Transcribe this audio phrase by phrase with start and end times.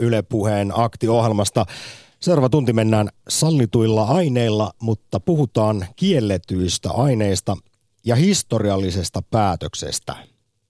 [0.00, 1.66] Yle Puheen aktiohjelmasta.
[2.20, 7.56] Seuraava tunti mennään sallituilla aineilla, mutta puhutaan kielletyistä aineista
[8.04, 10.16] ja historiallisesta päätöksestä,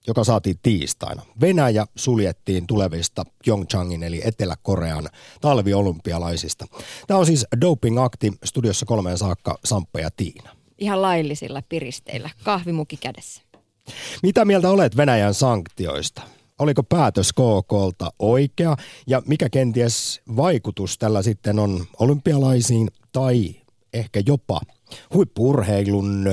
[0.07, 1.21] joka saatiin tiistaina.
[1.41, 5.09] Venäjä suljettiin tulevista Pyeongchangin eli Etelä-Korean
[5.41, 6.65] talviolympialaisista.
[7.07, 10.49] Tämä on siis doping-akti studiossa kolmeen saakka Samppa ja Tiina.
[10.77, 13.41] Ihan laillisilla piristeillä, kahvimuki kädessä.
[14.23, 16.21] Mitä mieltä olet Venäjän sanktioista?
[16.61, 18.75] Oliko päätös KKlta oikea
[19.07, 23.55] ja mikä kenties vaikutus tällä sitten on olympialaisiin tai
[23.93, 24.61] ehkä jopa
[25.13, 26.31] huippurheilun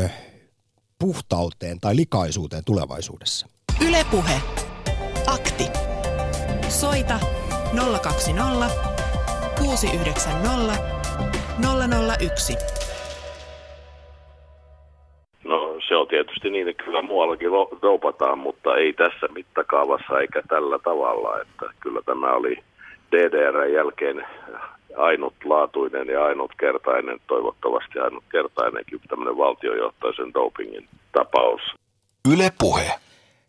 [0.99, 3.47] puhtauteen tai likaisuuteen tulevaisuudessa?
[3.81, 4.41] Ylepuhe.
[5.27, 5.65] Akti.
[6.69, 7.21] Soita
[8.03, 8.71] 020
[9.59, 10.79] 690
[12.21, 12.57] 001
[15.89, 17.51] se on tietysti niin, että kyllä muuallakin
[17.83, 21.41] roupataan, mutta ei tässä mittakaavassa eikä tällä tavalla.
[21.41, 22.57] Että kyllä tämä oli
[23.13, 24.27] DDR jälkeen
[24.97, 31.61] ainutlaatuinen ja ainutkertainen, toivottavasti ainutkertainenkin tämmöinen valtiojohtoisen dopingin tapaus.
[32.33, 32.93] Yle Puhe.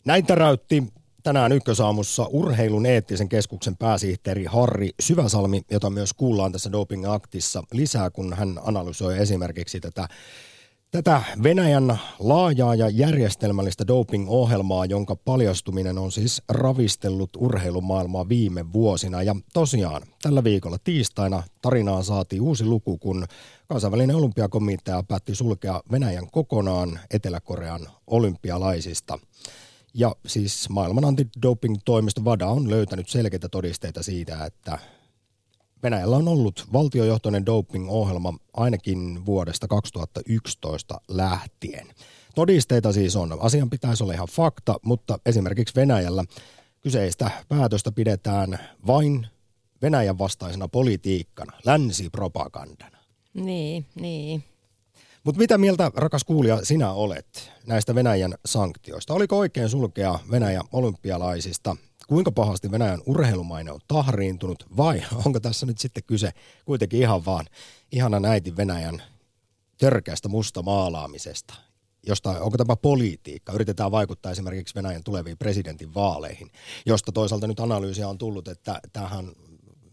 [0.06, 0.84] Näin täräytti
[1.24, 8.34] tänään ykkösaamussa urheilun eettisen keskuksen pääsihteeri Harri Syväsalmi, jota myös kuullaan tässä doping-aktissa lisää, kun
[8.34, 10.08] hän analysoi esimerkiksi tätä
[10.92, 19.24] Tätä Venäjän laajaa ja järjestelmällistä doping-ohjelmaa, jonka paljastuminen on siis ravistellut urheilumaailmaa viime vuosina.
[19.24, 23.26] Ja tosiaan tällä viikolla tiistaina tarinaan saatiin uusi luku, kun
[23.68, 29.20] kansainvälinen olympiakomitea päätti sulkea Venäjän kokonaan Etelä-Korean olympialaisista.
[29.94, 34.80] Ja siis maailman antidoping-toimisto VADA on löytänyt selkeitä todisteita siitä, että
[35.84, 41.88] Venäjällä on ollut valtiojohtoinen doping-ohjelma ainakin vuodesta 2011 lähtien.
[42.36, 43.38] Todisteita siis on.
[43.40, 46.24] Asian pitäisi olla ihan fakta, mutta esimerkiksi Venäjällä
[46.82, 49.28] kyseistä päätöstä pidetään vain
[49.82, 52.98] Venäjän vastaisena politiikkana, länsipropagandana.
[53.34, 54.44] Niin, niin.
[55.24, 59.14] Mutta mitä mieltä, rakas kuulija, sinä olet näistä Venäjän sanktioista?
[59.14, 61.76] Oliko oikein sulkea Venäjän olympialaisista
[62.10, 66.32] kuinka pahasti Venäjän urheilumaine on tahriintunut vai onko tässä nyt sitten kyse
[66.66, 67.46] kuitenkin ihan vaan
[67.92, 69.04] ihanan äiti Venäjän
[69.78, 71.54] törkeästä musta maalaamisesta,
[72.08, 76.52] josta onko tämä politiikka, yritetään vaikuttaa esimerkiksi Venäjän tuleviin presidentin vaaleihin,
[76.86, 79.32] josta toisaalta nyt analyysiä on tullut, että tähän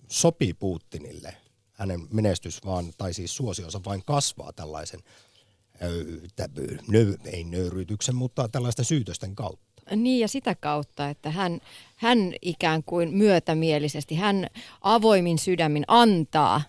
[0.08, 1.36] sopii Putinille,
[1.72, 5.00] hänen menestys vaan, tai siis suosionsa vain kasvaa tällaisen,
[7.24, 9.65] ei nöyryytyksen, mutta tällaisten syytösten kautta.
[9.96, 11.60] Niin ja sitä kautta, että hän,
[11.96, 14.46] hän ikään kuin myötämielisesti, hän
[14.80, 16.62] avoimin sydämin antaa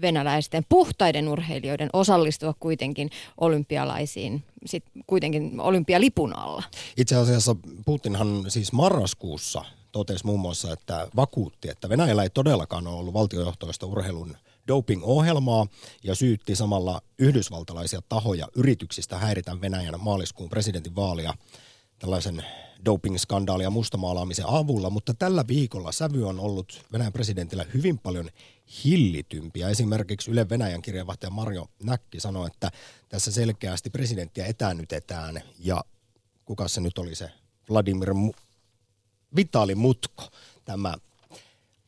[0.00, 6.62] venäläisten puhtaiden urheilijoiden osallistua kuitenkin olympialaisiin, sit kuitenkin olympialipun alla.
[6.96, 12.98] Itse asiassa Putinhan siis marraskuussa totesi muun muassa, että vakuutti, että Venäjällä ei todellakaan ole
[12.98, 14.36] ollut valtiojohtoista urheilun
[14.68, 15.66] doping-ohjelmaa
[16.04, 21.34] ja syytti samalla yhdysvaltalaisia tahoja yrityksistä häiritä Venäjän maaliskuun presidentinvaalia
[21.98, 22.44] tällaisen
[22.84, 28.30] doping-skandaalin ja mustamaalaamisen avulla, mutta tällä viikolla sävy on ollut Venäjän presidentillä hyvin paljon
[28.84, 29.68] hillitympiä.
[29.68, 32.70] Esimerkiksi Yle Venäjän kirjeenvaihtaja Marjo Näkki sanoi, että
[33.08, 35.84] tässä selkeästi presidenttiä etänytetään ja
[36.44, 37.30] kuka se nyt oli se
[37.70, 38.14] Vladimir
[39.36, 40.28] Vitali Mutko,
[40.64, 40.94] tämä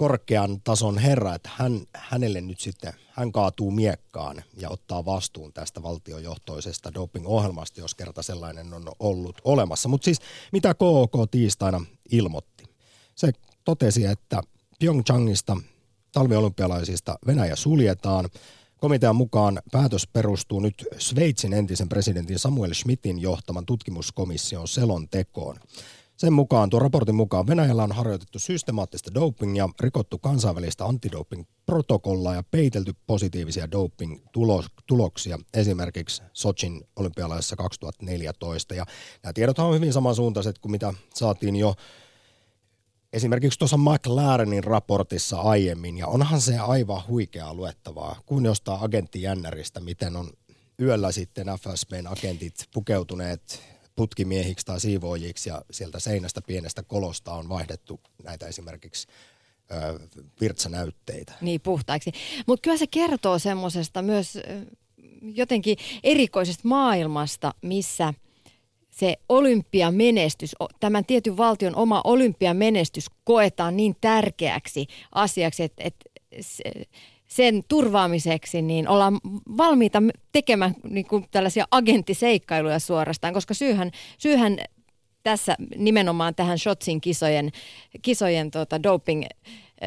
[0.01, 5.83] korkean tason herra, että hän, hänelle nyt sitten, hän kaatuu miekkaan ja ottaa vastuun tästä
[5.83, 9.89] valtiojohtoisesta doping-ohjelmasta, jos kerta sellainen on ollut olemassa.
[9.89, 10.19] Mutta siis
[10.53, 12.65] mitä KOK tiistaina ilmoitti?
[13.15, 13.33] Se
[13.65, 14.43] totesi, että
[14.79, 15.57] Pyeongchangista
[16.13, 18.29] talviolympialaisista Venäjä suljetaan.
[18.77, 25.57] Komitean mukaan päätös perustuu nyt Sveitsin entisen presidentin Samuel Schmidtin johtaman tutkimuskomission selontekoon.
[26.21, 32.95] Sen mukaan, tuon raportin mukaan Venäjällä on harjoitettu systemaattista dopingia, rikottu kansainvälistä antidoping-protokollaa ja peitelty
[33.07, 38.75] positiivisia doping-tuloksia, esimerkiksi Sochin olympialaisessa 2014.
[38.75, 38.85] Ja
[39.23, 41.75] nämä tiedot on hyvin samansuuntaiset kuin mitä saatiin jo
[43.13, 50.17] esimerkiksi tuossa McLarenin raportissa aiemmin, ja onhan se aivan huikeaa luettavaa, kun jostain agenttijännäristä, miten
[50.17, 50.31] on
[50.81, 58.01] yöllä sitten FSBn agentit pukeutuneet putkimiehiksi tai siivoojiksi ja sieltä seinästä pienestä kolosta on vaihdettu
[58.25, 59.09] näitä esimerkiksi
[60.41, 61.33] virtsanäytteitä.
[61.41, 62.13] Niin, puhtaiksi.
[62.47, 64.39] Mutta kyllä se kertoo semmoisesta myös
[65.23, 68.15] jotenkin erikoisesta maailmasta, missä
[68.91, 76.11] se olympiamenestys, tämän tietyn valtion oma olympiamenestys koetaan niin tärkeäksi asiaksi, että, että
[76.41, 76.63] se,
[77.31, 79.21] sen turvaamiseksi, niin ollaan
[79.57, 84.59] valmiita tekemään niin kuin tällaisia agenttiseikkailuja suorastaan, koska syyhän, syyhän
[85.23, 87.51] tässä nimenomaan tähän Shotsin kisojen,
[88.03, 89.25] kisojen tota doping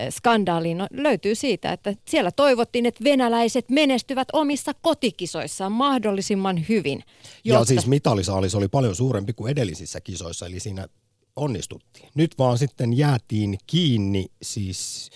[0.09, 7.03] skandaaliin no, löytyy siitä, että siellä toivottiin, että venäläiset menestyvät omissa kotikisoissaan mahdollisimman hyvin.
[7.43, 7.61] Jotta...
[7.61, 10.87] Ja siis mitalisaalis oli paljon suurempi kuin edellisissä kisoissa, eli siinä
[11.35, 12.09] onnistuttiin.
[12.15, 15.09] Nyt vaan sitten jäätiin kiinni siis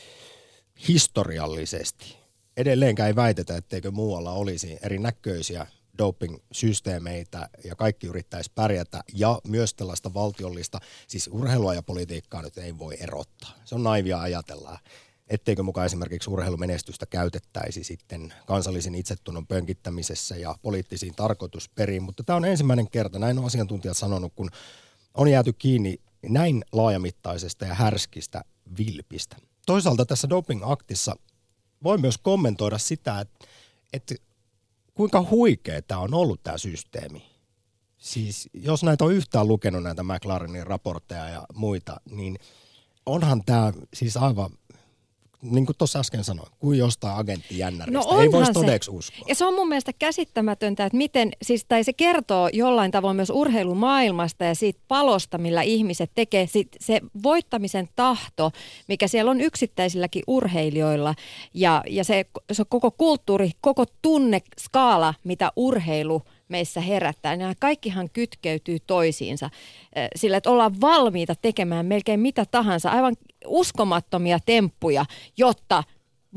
[0.87, 2.17] historiallisesti.
[2.57, 10.13] Edelleenkään ei väitetä, etteikö muualla olisi erinäköisiä doping-systeemeitä ja kaikki yrittäisi pärjätä ja myös tällaista
[10.13, 13.51] valtiollista, siis urheilua ja politiikkaa nyt ei voi erottaa.
[13.65, 14.79] Se on naivia ajatella,
[15.29, 22.45] etteikö mukaan esimerkiksi urheilumenestystä käytettäisi sitten kansallisen itsetunnon pönkittämisessä ja poliittisiin tarkoitusperiin, mutta tämä on
[22.45, 24.49] ensimmäinen kerta, näin on asiantuntijat sanonut, kun
[25.13, 28.43] on jääty kiinni näin laajamittaisesta ja härskistä
[28.77, 29.35] vilpistä.
[29.67, 31.15] Toisaalta tässä doping-aktissa
[31.83, 33.47] voi myös kommentoida sitä, että,
[33.93, 34.15] että
[34.93, 37.25] kuinka huikea tämä on ollut tämä systeemi.
[37.97, 42.39] Siis jos näitä on yhtään lukenut näitä McLarenin raportteja ja muita, niin
[43.05, 44.49] onhan tämä siis aivan
[45.41, 47.99] niin kuin tuossa äsken sanoin, kuin jostain agenttijännäristä.
[47.99, 49.25] No Ei voisi todeksi uskoa.
[49.27, 53.29] Ja se on mun mielestä käsittämätöntä, että miten, siis, tai se kertoo jollain tavoin myös
[53.29, 56.47] urheilumaailmasta ja siitä palosta, millä ihmiset tekee.
[56.47, 58.51] Sit se voittamisen tahto,
[58.87, 61.15] mikä siellä on yksittäisilläkin urheilijoilla
[61.53, 67.35] ja, ja se, se koko kulttuuri, koko tunneskaala, mitä urheilu– meissä herättää.
[67.35, 69.49] Nämä kaikkihan kytkeytyy toisiinsa
[70.15, 73.15] sillä, että ollaan valmiita tekemään melkein mitä tahansa, aivan
[73.45, 75.05] uskomattomia temppuja,
[75.37, 75.83] jotta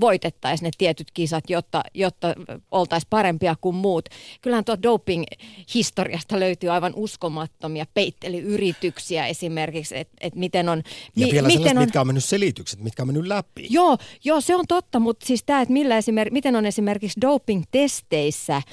[0.01, 2.35] voitettaisiin ne tietyt kisat, jotta, jotta
[2.71, 4.09] oltaisiin parempia kuin muut.
[4.41, 10.83] Kyllähän tuo doping-historiasta löytyy aivan uskomattomia peittelyyrityksiä esimerkiksi, että et miten on...
[11.17, 13.67] Ja mi, vielä miten on, mitkä on mennyt selitykset, mitkä on mennyt läpi.
[13.71, 18.63] Joo, joo se on totta, mutta siis tämä, että millä esimer, miten on esimerkiksi doping-testeissä–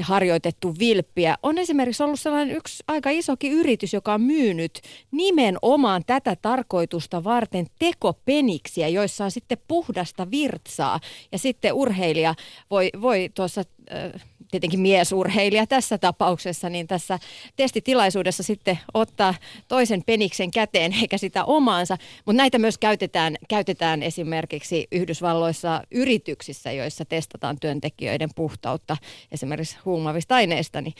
[0.00, 1.36] harjoitettu vilppiä.
[1.42, 4.80] On esimerkiksi ollut sellainen yksi aika isokin yritys, joka on myynyt
[5.10, 11.00] nimenomaan tätä tarkoitusta varten tekopeniksiä, joissa on sitten puhdasta virtsaa.
[11.32, 12.34] Ja sitten urheilija
[12.70, 13.62] voi, voi tuossa...
[13.92, 17.18] Äh, tietenkin miesurheilija tässä tapauksessa, niin tässä
[17.56, 19.34] testitilaisuudessa sitten ottaa
[19.68, 21.96] toisen peniksen käteen eikä sitä omaansa.
[22.26, 28.96] Mutta näitä myös käytetään, käytetään esimerkiksi Yhdysvalloissa yrityksissä, joissa testataan työntekijöiden puhtautta
[29.32, 30.94] esimerkiksi huumavista aineista, niin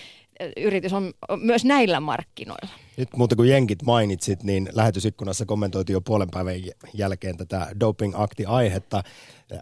[0.57, 2.69] yritys on myös näillä markkinoilla.
[2.97, 6.55] Nyt muuta kuin jenkit mainitsit, niin lähetysikkunassa kommentoitiin jo puolen päivän
[6.95, 9.03] jälkeen tätä doping-akti-aihetta.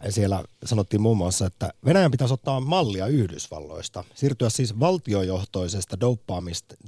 [0.09, 5.97] Siellä sanottiin muun muassa, että Venäjän pitäisi ottaa mallia Yhdysvalloista, siirtyä siis valtiojohtoisesta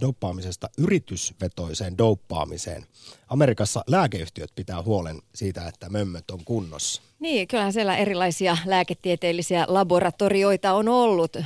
[0.00, 2.86] douppaamisesta yritysvetoiseen douppaamiseen.
[3.28, 7.02] Amerikassa lääkeyhtiöt pitää huolen siitä, että mömmöt on kunnossa.
[7.20, 11.36] Niin, kyllähän siellä erilaisia lääketieteellisiä laboratorioita on ollut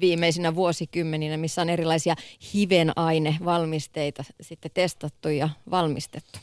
[0.00, 2.14] viimeisinä vuosikymmeninä, missä on erilaisia
[2.54, 6.38] hivenainevalmisteita sitten testattu ja valmistettu.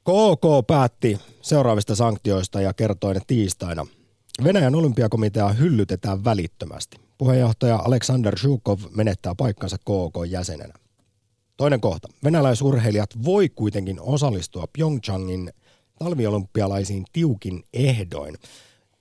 [0.00, 3.86] KK päätti seuraavista sanktioista ja kertoi ne tiistaina.
[4.44, 6.96] Venäjän olympiakomitea hyllytetään välittömästi.
[7.18, 10.74] Puheenjohtaja Aleksander Zhukov menettää paikkansa KK-jäsenenä.
[11.56, 12.08] Toinen kohta.
[12.24, 15.52] Venäläisurheilijat voi kuitenkin osallistua Pyeongchangin
[15.98, 18.36] talviolympialaisiin tiukin ehdoin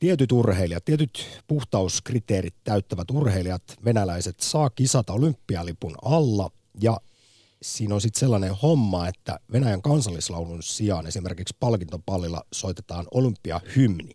[0.03, 6.50] tietyt urheilijat, tietyt puhtauskriteerit täyttävät urheilijat, venäläiset, saa kisata olympialipun alla
[6.81, 6.97] ja
[7.61, 14.11] siinä on sitten sellainen homma, että Venäjän kansallislaulun sijaan esimerkiksi palkintopallilla soitetaan olympiahymni.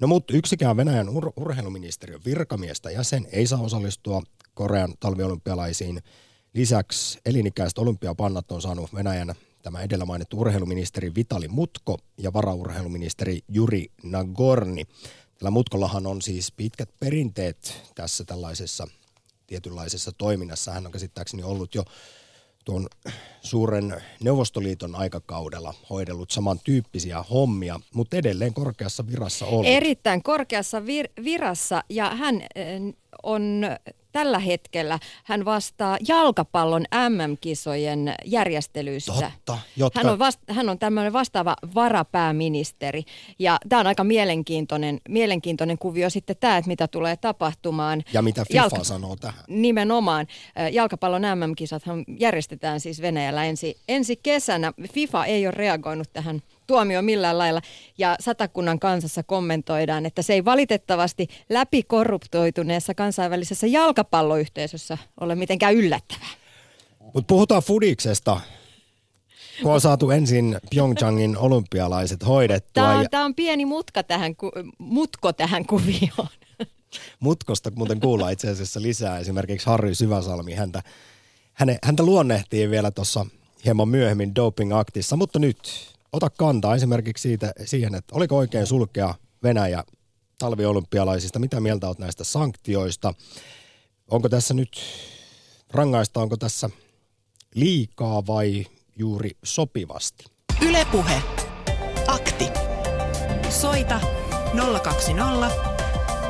[0.00, 4.22] No mutta yksikään Venäjän ur- urheiluministeriön virkamiestä jäsen ei saa osallistua
[4.54, 6.02] Korean talviolympialaisiin.
[6.54, 13.86] Lisäksi elinikäiset olympiapannat on saanut Venäjän tämä edellä mainittu urheiluministeri Vitali Mutko ja varaurheiluministeri Juri
[14.02, 14.84] Nagorni.
[15.38, 18.88] Tällä Mutkollahan on siis pitkät perinteet tässä tällaisessa
[19.46, 20.72] tietynlaisessa toiminnassa.
[20.72, 21.84] Hän on käsittääkseni ollut jo
[22.64, 22.86] tuon
[23.42, 29.66] suuren Neuvostoliiton aikakaudella hoidellut samantyyppisiä hommia, mutta edelleen korkeassa virassa ollut.
[29.66, 32.48] Erittäin korkeassa vir- virassa ja hän äh,
[33.22, 33.62] on
[34.12, 39.12] tällä hetkellä hän vastaa jalkapallon MM-kisojen järjestelyistä.
[39.12, 40.00] Totta, jotka...
[40.00, 43.02] Hän on, vasta- hän on tämmöinen vastaava varapääministeri.
[43.38, 48.02] Ja tämä on aika mielenkiintoinen, mielenkiintoinen kuvio sitten tämä, että mitä tulee tapahtumaan.
[48.12, 49.44] Ja mitä FIFA Jalka- sanoo tähän.
[49.48, 50.26] Nimenomaan.
[50.72, 54.72] Jalkapallon MM-kisathan järjestetään siis Venäjällä ensi, ensi kesänä.
[54.92, 56.42] FIFA ei ole reagoinut tähän
[56.72, 57.60] tuomio millään lailla.
[57.98, 66.28] Ja Satakunnan kansassa kommentoidaan, että se ei valitettavasti läpi korruptoituneessa kansainvälisessä jalkapalloyhteisössä ole mitenkään yllättävää.
[67.00, 68.40] Mutta puhutaan fudiksesta.
[69.62, 72.70] Kun on saatu ensin Pyeongchangin olympialaiset hoidettua.
[72.72, 73.08] Tämä on, ja...
[73.08, 74.34] tämä on pieni mutka tähän,
[74.78, 76.28] mutko tähän kuvioon.
[77.20, 79.18] Mutkosta muuten kuullaan itse asiassa lisää.
[79.18, 80.82] Esimerkiksi Harry Syväsalmi, häntä,
[81.52, 83.26] häne, häntä luonnehtiin vielä tuossa
[83.64, 89.84] hieman myöhemmin doping-aktissa, mutta nyt ota kantaa esimerkiksi siitä, siihen, että oliko oikein sulkea Venäjä
[90.38, 93.14] talviolympialaisista, mitä mieltä olet näistä sanktioista,
[94.10, 94.80] onko tässä nyt,
[95.70, 96.70] rangaistaanko tässä
[97.54, 98.66] liikaa vai
[98.96, 100.24] juuri sopivasti?
[100.62, 101.22] Ylepuhe.
[102.06, 102.44] Akti.
[103.50, 104.00] Soita
[104.82, 105.50] 020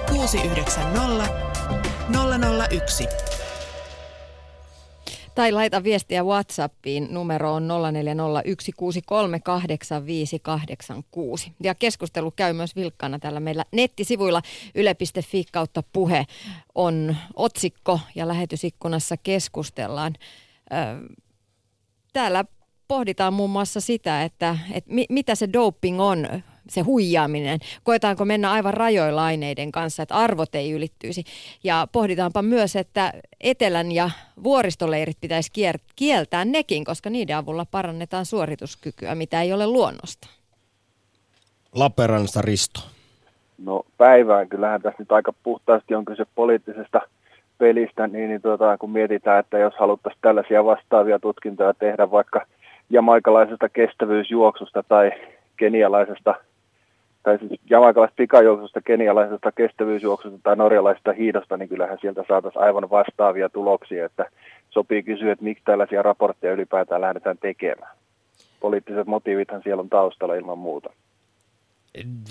[0.09, 1.29] 690
[2.71, 3.09] 001.
[5.35, 7.69] Tai laita viestiä WhatsAppiin numeroon
[11.47, 11.51] 0401638586.
[11.63, 14.43] Ja keskustelu käy myös vilkkana täällä meillä nettisivuilla
[14.75, 16.25] yle.fi kautta puhe
[16.75, 20.15] on otsikko ja lähetysikkunassa keskustellaan.
[22.13, 22.45] Täällä
[22.89, 26.27] pohditaan muun muassa sitä, että, että mitä se doping on
[26.69, 27.59] se huijaaminen.
[27.83, 31.25] Koetaanko mennä aivan rajoilla aineiden kanssa, että arvot ei ylittyisi.
[31.65, 34.11] Ja pohditaanpa myös, että etelän ja
[34.45, 35.53] vuoristoleirit pitäisi
[35.97, 40.29] kieltää nekin, koska niiden avulla parannetaan suorituskykyä, mitä ei ole luonnosta.
[41.75, 42.81] Lappeenrannasta Risto.
[43.65, 47.01] No päivään, kyllähän tässä nyt aika puhtaasti on kyse poliittisesta
[47.59, 52.47] pelistä, niin, niin tuota, kun mietitään, että jos haluttaisiin tällaisia vastaavia tutkintoja tehdä vaikka
[52.91, 55.11] jamaikalaisesta kestävyysjuoksusta tai
[55.57, 56.35] kenialaisesta
[57.23, 63.49] tai siis jamaikalaisesta pikajuoksusta, kenialaisesta kestävyysjuoksusta tai norjalaisesta hiidosta, niin kyllähän sieltä saataisiin aivan vastaavia
[63.49, 64.31] tuloksia, että
[64.71, 67.97] sopii kysyä, että miksi tällaisia raportteja ylipäätään lähdetään tekemään.
[68.61, 70.91] Poliittiset motiivithan siellä on taustalla ilman muuta.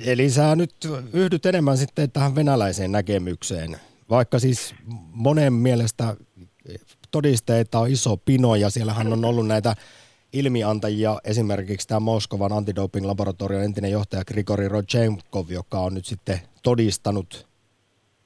[0.06, 0.76] Eli sä nyt
[1.14, 3.70] yhdyt enemmän sitten tähän venäläiseen näkemykseen,
[4.10, 4.76] vaikka siis
[5.14, 6.16] monen mielestä
[7.12, 9.76] todisteita on iso pino ja siellähän on ollut näitä
[10.34, 17.48] ilmiantajia, esimerkiksi tämä Moskovan antidoping-laboratorion entinen johtaja Grigori Rodchenkov, joka on nyt sitten todistanut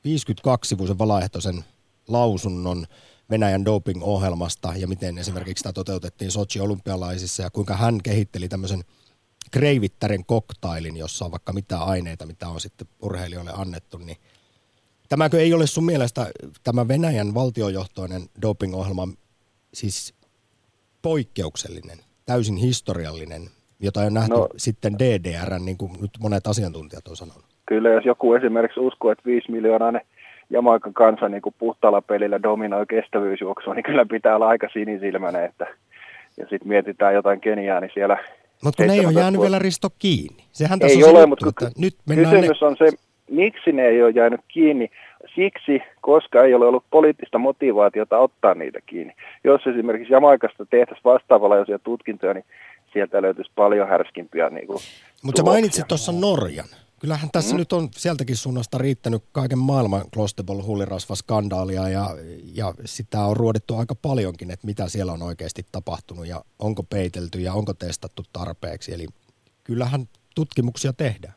[0.08, 1.64] 52-sivuisen valaehtoisen
[2.08, 2.88] lausunnon
[3.30, 8.84] Venäjän doping-ohjelmasta ja miten esimerkiksi sitä toteutettiin Sochi olympialaisissa ja kuinka hän kehitteli tämmöisen
[9.52, 14.18] kreivittären koktailin, jossa on vaikka mitä aineita, mitä on sitten urheilijoille annettu, niin
[15.10, 16.32] Tämäkö ei ole sun mielestä
[16.64, 19.08] tämä Venäjän valtiojohtoinen doping-ohjelma
[19.74, 20.14] siis
[21.06, 23.42] poikkeuksellinen, täysin historiallinen,
[23.80, 27.46] jota on nähty no, sitten DDR, niin kuin nyt monet asiantuntijat on sanonut.
[27.66, 30.02] Kyllä, jos joku esimerkiksi uskoo, että 5 miljoonaa
[30.50, 35.68] Jamaikan kansa niin kuin puhtaalla pelillä dominoi kestävyysjuoksua, niin kyllä pitää olla aika sinisilmäinen, että
[36.38, 38.18] ja sitten mietitään jotain Keniaa, niin siellä...
[38.64, 40.44] Mutta kun ne ei ole jäänyt vielä Risto kiinni.
[40.52, 42.68] Sehän tässä ei on ole, juttu, mutta nyt kysymys ne...
[42.68, 42.86] on se,
[43.30, 44.90] miksi ne ei ole jäänyt kiinni,
[45.36, 49.14] Siksi, koska ei ole ollut poliittista motivaatiota ottaa niitä kiinni.
[49.44, 52.46] Jos esimerkiksi Jamaikasta tehtäisiin vastaavanlaisia tutkintoja, niin
[52.94, 54.68] sieltä löytyisi paljon härskimpiä niin
[55.24, 56.66] Mutta mainitsit tuossa Norjan.
[57.00, 57.60] Kyllähän tässä mm.
[57.60, 62.06] nyt on sieltäkin suunnasta riittänyt kaiken maailman Clostable hullirasvaskandaalia ja,
[62.54, 67.40] ja sitä on ruodittu aika paljonkin, että mitä siellä on oikeasti tapahtunut ja onko peitelty
[67.40, 68.94] ja onko testattu tarpeeksi.
[68.94, 69.08] Eli
[69.64, 70.06] kyllähän
[70.36, 71.34] tutkimuksia tehdään.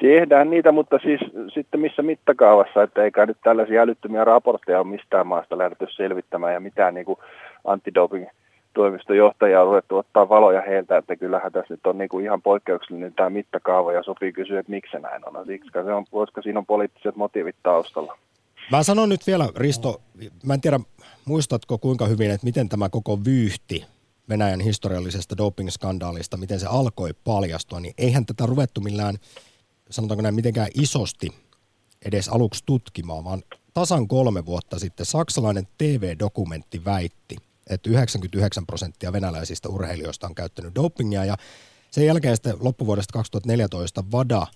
[0.00, 1.20] Tehdään niitä, mutta siis
[1.54, 6.60] sitten missä mittakaavassa, että eikä nyt tällaisia älyttömiä raportteja ole mistään maasta lähdetty selvittämään ja
[6.60, 7.18] mitään niin kuin
[7.64, 8.26] antidoping
[8.74, 13.14] toimistojohtajaa on ruvettu ottaa valoja heiltä, että kyllähän tässä nyt on niin kuin ihan poikkeuksellinen
[13.14, 15.46] tämä mittakaava ja sopii kysyä, että miksi se näin on.
[15.46, 18.18] Siksi se on, koska siinä on poliittiset motiivit taustalla.
[18.70, 20.00] Mä sanon nyt vielä, Risto,
[20.46, 20.80] mä en tiedä
[21.24, 23.84] muistatko kuinka hyvin, että miten tämä koko vyyhti
[24.28, 29.14] Venäjän historiallisesta doping-skandaalista, miten se alkoi paljastua, niin eihän tätä ruvettu millään
[29.90, 31.28] sanotaanko näin mitenkään isosti
[32.04, 33.42] edes aluksi tutkimaan, vaan
[33.74, 37.36] tasan kolme vuotta sitten saksalainen TV-dokumentti väitti,
[37.70, 41.36] että 99 prosenttia venäläisistä urheilijoista on käyttänyt dopingia ja
[41.90, 44.46] sen jälkeen sitten loppuvuodesta 2014 VADA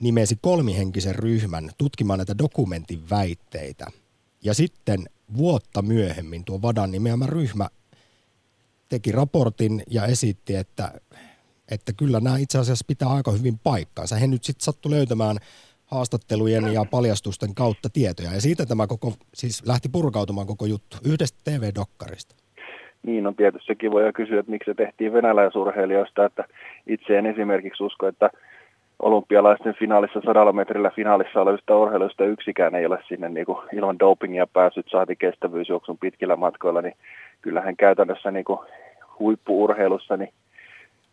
[0.00, 3.86] nimesi kolmihenkisen ryhmän tutkimaan näitä dokumentin väitteitä.
[4.42, 7.68] Ja sitten vuotta myöhemmin tuo VADAn nimeämä ryhmä
[8.88, 11.00] teki raportin ja esitti, että
[11.70, 14.16] että kyllä nämä itse asiassa pitää aika hyvin paikkaansa.
[14.16, 15.36] He nyt sitten sattu löytämään
[15.86, 18.34] haastattelujen ja paljastusten kautta tietoja.
[18.34, 22.34] Ja siitä tämä koko, siis lähti purkautumaan koko juttu yhdestä TV-dokkarista.
[23.02, 26.44] Niin on tietysti sekin voi kysyä, että miksi se tehtiin venäläisurheilijoista, että
[26.86, 28.30] itse en esimerkiksi usko, että
[29.02, 34.46] olympialaisten finaalissa sadalla metrillä finaalissa olevista urheilijoista yksikään ei ole sinne niin kuin ilman dopingia
[34.46, 36.94] päässyt, saati kestävyysjuoksun pitkillä matkoilla, niin
[37.42, 38.58] kyllähän käytännössä niin kuin
[39.18, 40.32] huippuurheilussa niin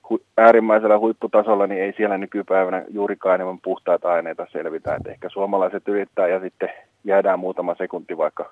[0.10, 4.96] hu- äärimmäisellä huipputasolla, niin ei siellä nykypäivänä juurikaan enemmän puhtaita aineita selvitä.
[4.96, 6.70] Et ehkä suomalaiset yrittää ja sitten
[7.04, 8.52] jäädään muutama sekunti vaikka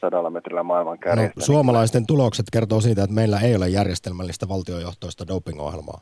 [0.00, 1.40] sadalla metrillä maailman kärjestä.
[1.40, 6.00] No, suomalaisten tulokset kertoo siitä, että meillä ei ole järjestelmällistä valtiojohtoista doping-ohjelmaa.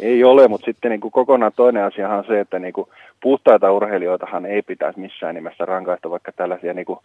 [0.00, 2.88] Ei ole, mutta sitten niin kuin kokonaan toinen asia on se, että niin kuin
[3.22, 6.98] puhtaita urheilijoitahan ei pitäisi missään nimessä rankaista, vaikka tällaisia niin kuin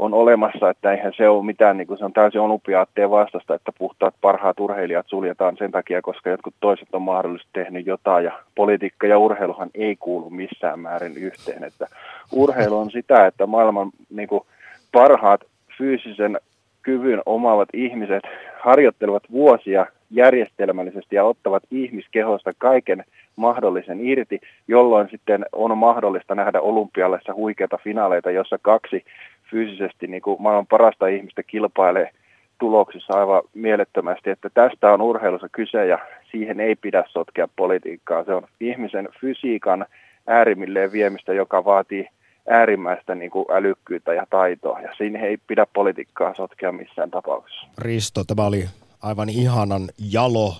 [0.00, 3.72] on olemassa, että eihän se ole mitään, niin kuin se on täysin olympiaatteen vastasta, että
[3.78, 9.06] puhtaat parhaat urheilijat suljetaan sen takia, koska jotkut toiset on mahdollisesti tehnyt jotain ja politiikka
[9.06, 11.86] ja urheiluhan ei kuulu missään määrin yhteen, että
[12.32, 14.44] urheilu on sitä, että maailman niin kuin,
[14.92, 15.40] parhaat
[15.78, 16.40] fyysisen
[16.82, 18.22] kyvyn omaavat ihmiset
[18.60, 23.04] harjoittelevat vuosia järjestelmällisesti ja ottavat ihmiskehosta kaiken
[23.36, 29.04] mahdollisen irti, jolloin sitten on mahdollista nähdä olympialaisissa huikeita finaaleita, jossa kaksi
[29.50, 32.10] fyysisesti niin kuin maailman parasta ihmistä kilpailee
[32.58, 35.98] tuloksissa aivan mielettömästi, että tästä on urheilussa kyse ja
[36.30, 38.24] siihen ei pidä sotkea politiikkaa.
[38.24, 39.86] Se on ihmisen fysiikan
[40.26, 42.08] äärimmilleen viemistä, joka vaatii
[42.48, 47.66] äärimmäistä niin kuin älykkyyttä ja taitoa, ja siinä ei pidä politiikkaa sotkea missään tapauksessa.
[47.78, 48.64] Risto, tämä oli
[49.02, 50.54] aivan ihanan jalo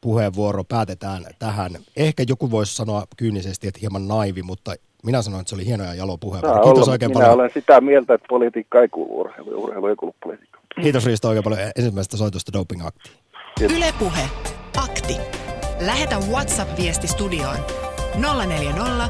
[0.00, 0.64] puheenvuoro.
[0.64, 1.70] Päätetään tähän.
[1.96, 5.84] Ehkä joku voisi sanoa kyynisesti, että hieman naivi, mutta minä sanoin, että se oli hieno
[5.84, 6.62] ja jalo puheenvuoro.
[6.62, 7.34] Kiitos olla, oikein minä paljon.
[7.34, 10.64] olen sitä mieltä, että politiikka ei kuulu urheiluun, urheilu ei kuulu politiikkaan.
[10.82, 13.10] Kiitos Risto oikein paljon ensimmäisestä soitosta Doping Akti.
[13.60, 14.22] Yle Puhe.
[14.76, 15.16] Akti.
[15.80, 17.56] Lähetä WhatsApp-viesti studioon
[18.46, 19.08] 040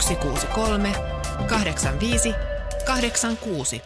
[0.00, 0.92] 163
[1.48, 2.34] 85
[2.86, 3.82] 86.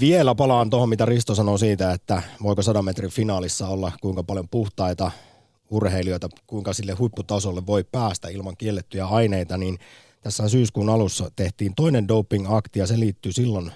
[0.00, 4.48] Vielä palaan tuohon, mitä Risto sanoi siitä, että voiko 100 metrin finaalissa olla kuinka paljon
[4.48, 5.10] puhtaita
[5.70, 9.78] urheilijoita, kuinka sille huipputasolle voi päästä ilman kiellettyjä aineita, niin
[10.24, 13.72] tässä syyskuun alussa tehtiin toinen doping-akti ja se liittyy silloin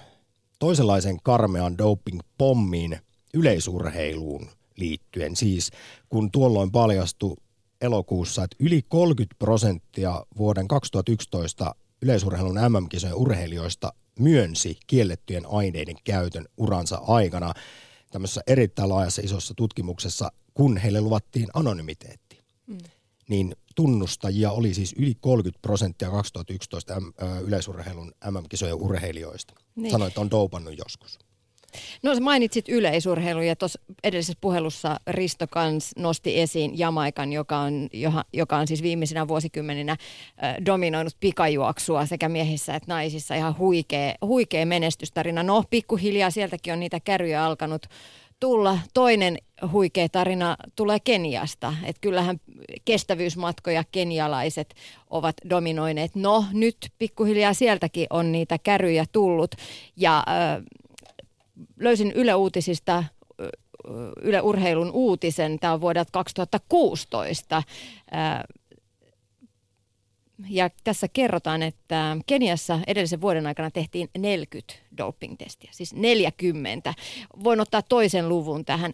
[0.59, 2.99] toisenlaisen karmean doping-pommiin
[3.33, 5.35] yleisurheiluun liittyen.
[5.35, 5.71] Siis
[6.09, 7.35] kun tuolloin paljastui
[7.81, 17.01] elokuussa, että yli 30 prosenttia vuoden 2011 yleisurheilun MM-kisojen urheilijoista myönsi kiellettyjen aineiden käytön uransa
[17.07, 17.53] aikana
[18.11, 22.39] tämmöisessä erittäin laajassa isossa tutkimuksessa, kun heille luvattiin anonymiteetti.
[22.67, 22.77] Mm.
[23.27, 27.01] Niin tunnustajia oli siis yli 30 prosenttia 2011
[27.47, 29.53] yleisurheilun MM-kisojen urheilijoista.
[29.75, 29.91] Niin.
[29.91, 31.19] Sanoit, että on doupannut joskus.
[32.03, 37.89] No sä mainitsit yleisurheilun ja tuossa edellisessä puhelussa Risto Kans nosti esiin Jamaikan, joka on,
[38.33, 39.97] joka on siis viimeisinä vuosikymmeninä
[40.65, 43.35] dominoinut pikajuoksua sekä miehissä että naisissa.
[43.35, 45.43] Ihan huikea, huikea menestystarina.
[45.43, 47.85] No pikkuhiljaa sieltäkin on niitä kärryjä alkanut
[48.39, 48.79] tulla.
[48.93, 49.37] Toinen
[49.71, 51.73] huikea tarina tulee Keniasta.
[51.83, 52.39] Että kyllähän
[52.85, 54.75] kestävyysmatkoja kenialaiset
[55.09, 56.15] ovat dominoineet.
[56.15, 59.55] No nyt pikkuhiljaa sieltäkin on niitä käryjä tullut.
[59.95, 60.63] Ja äh,
[61.79, 63.03] löysin Yle Uutisista
[64.21, 67.63] Yle Urheilun uutisen, tämä on vuodelta 2016.
[70.49, 76.93] Ja tässä kerrotaan, että Keniassa edellisen vuoden aikana tehtiin 40 doping-testiä, siis 40.
[77.43, 78.91] Voin ottaa toisen luvun tähän.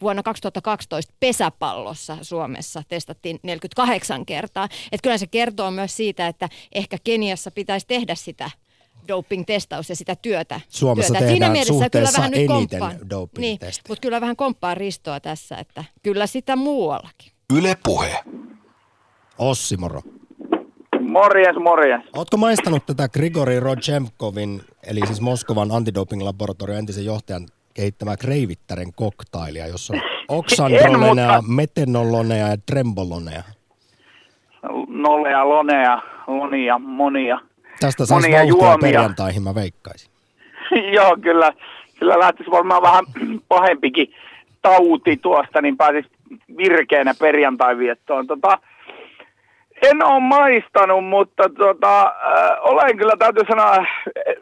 [0.00, 4.64] Vuonna 2012 pesäpallossa Suomessa testattiin 48 kertaa.
[4.64, 8.50] Että kyllä se kertoo myös siitä, että ehkä Keniassa pitäisi tehdä sitä
[9.08, 10.60] doping-testaus ja sitä työtä.
[10.68, 11.26] Suomessa työtä.
[11.26, 15.56] tehdään Siinä suhteessa kyllä vähän nyt eniten doping niin, mutta kyllä vähän komppaa Ristoa tässä,
[15.56, 17.32] että kyllä sitä muuallakin.
[17.52, 18.24] Yle Puhe.
[19.38, 20.02] Ossi, moro.
[21.12, 22.00] Morjes, morjes.
[22.16, 29.94] Oletko maistanut tätä Grigori Rodchemkovin, eli siis Moskovan antidoping-laboratorion entisen johtajan kehittämää kreivittären koktailia, jossa
[29.94, 30.00] on
[30.38, 31.52] oksandrolonea, mutta...
[31.52, 33.42] metenolonea ja trembolonea?
[34.88, 37.40] Nolea, lonea, lonia, monia.
[37.80, 38.78] Tästä saisi monia juomia.
[38.80, 40.10] perjantaihin, mä veikkaisin.
[40.96, 41.52] Joo, kyllä.
[41.98, 43.04] Kyllä lähtisi varmaan vähän
[43.48, 44.14] pahempikin
[44.62, 46.10] tauti tuosta, niin pääsisi
[46.56, 48.26] virkeänä perjantai-viettoon.
[48.26, 48.58] Tota,
[49.82, 53.86] en ole maistanut, mutta tota, äh, olen kyllä, täytyy sanoa,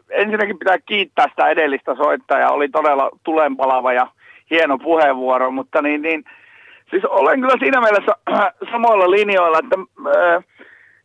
[0.09, 2.51] ensinnäkin pitää kiittää sitä edellistä soittajaa.
[2.51, 4.07] Oli todella tulenpalava ja
[4.49, 6.23] hieno puheenvuoro, mutta niin, niin
[6.89, 9.77] siis olen kyllä siinä mielessä äh, samoilla linjoilla, että
[10.07, 10.43] äh,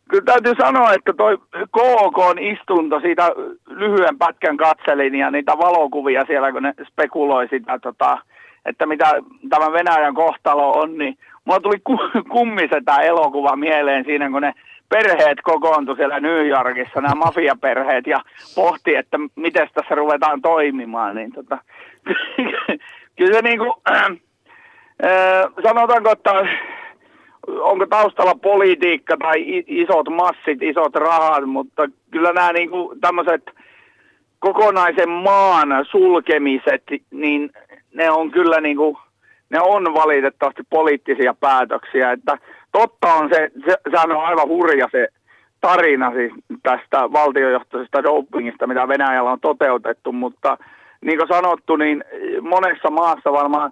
[0.09, 1.37] Kyllä täytyy sanoa, että toi
[1.71, 3.31] KOKn istunto, siitä
[3.67, 8.17] lyhyen pätkän katselin ja niitä valokuvia siellä, kun ne spekuloi sitä, tota,
[8.65, 9.13] että mitä
[9.49, 11.77] tämä Venäjän kohtalo on, niin mulla tuli
[12.29, 14.53] kummise tämä elokuva mieleen siinä, kun ne
[14.89, 18.19] perheet kokoontu siellä New Yorkissa, nämä mafiaperheet, ja
[18.55, 21.15] pohti, että miten tässä ruvetaan toimimaan.
[21.15, 21.57] Niin tota,
[23.17, 24.07] kyllä se niin kuin, äh,
[25.63, 26.31] sanotaanko, että
[27.47, 33.51] onko taustalla politiikka tai isot massit, isot rahat, mutta kyllä nämä niin kuin tämmöiset
[34.39, 37.49] kokonaisen maan sulkemiset, niin
[37.93, 38.97] ne on kyllä niin kuin,
[39.49, 42.37] ne on valitettavasti poliittisia päätöksiä, että
[42.71, 45.07] totta on se, se sehän on aivan hurja se
[45.61, 46.33] tarina siis
[46.63, 50.57] tästä valtiojohtoisesta dopingista, mitä Venäjällä on toteutettu, mutta
[51.01, 52.03] niin kuin sanottu, niin
[52.41, 53.71] monessa maassa varmaan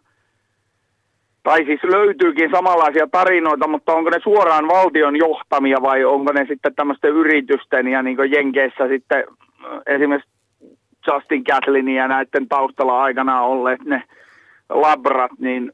[1.44, 6.76] tai siis löytyykin samanlaisia tarinoita, mutta onko ne suoraan valtion johtamia vai onko ne sitten
[6.76, 10.32] tämmöisten yritysten ja niin Jenkeissä sitten äh, esimerkiksi
[11.08, 14.04] Justin Gatlinia ja näiden taustalla aikanaan olleet ne
[14.70, 15.72] labrat, niin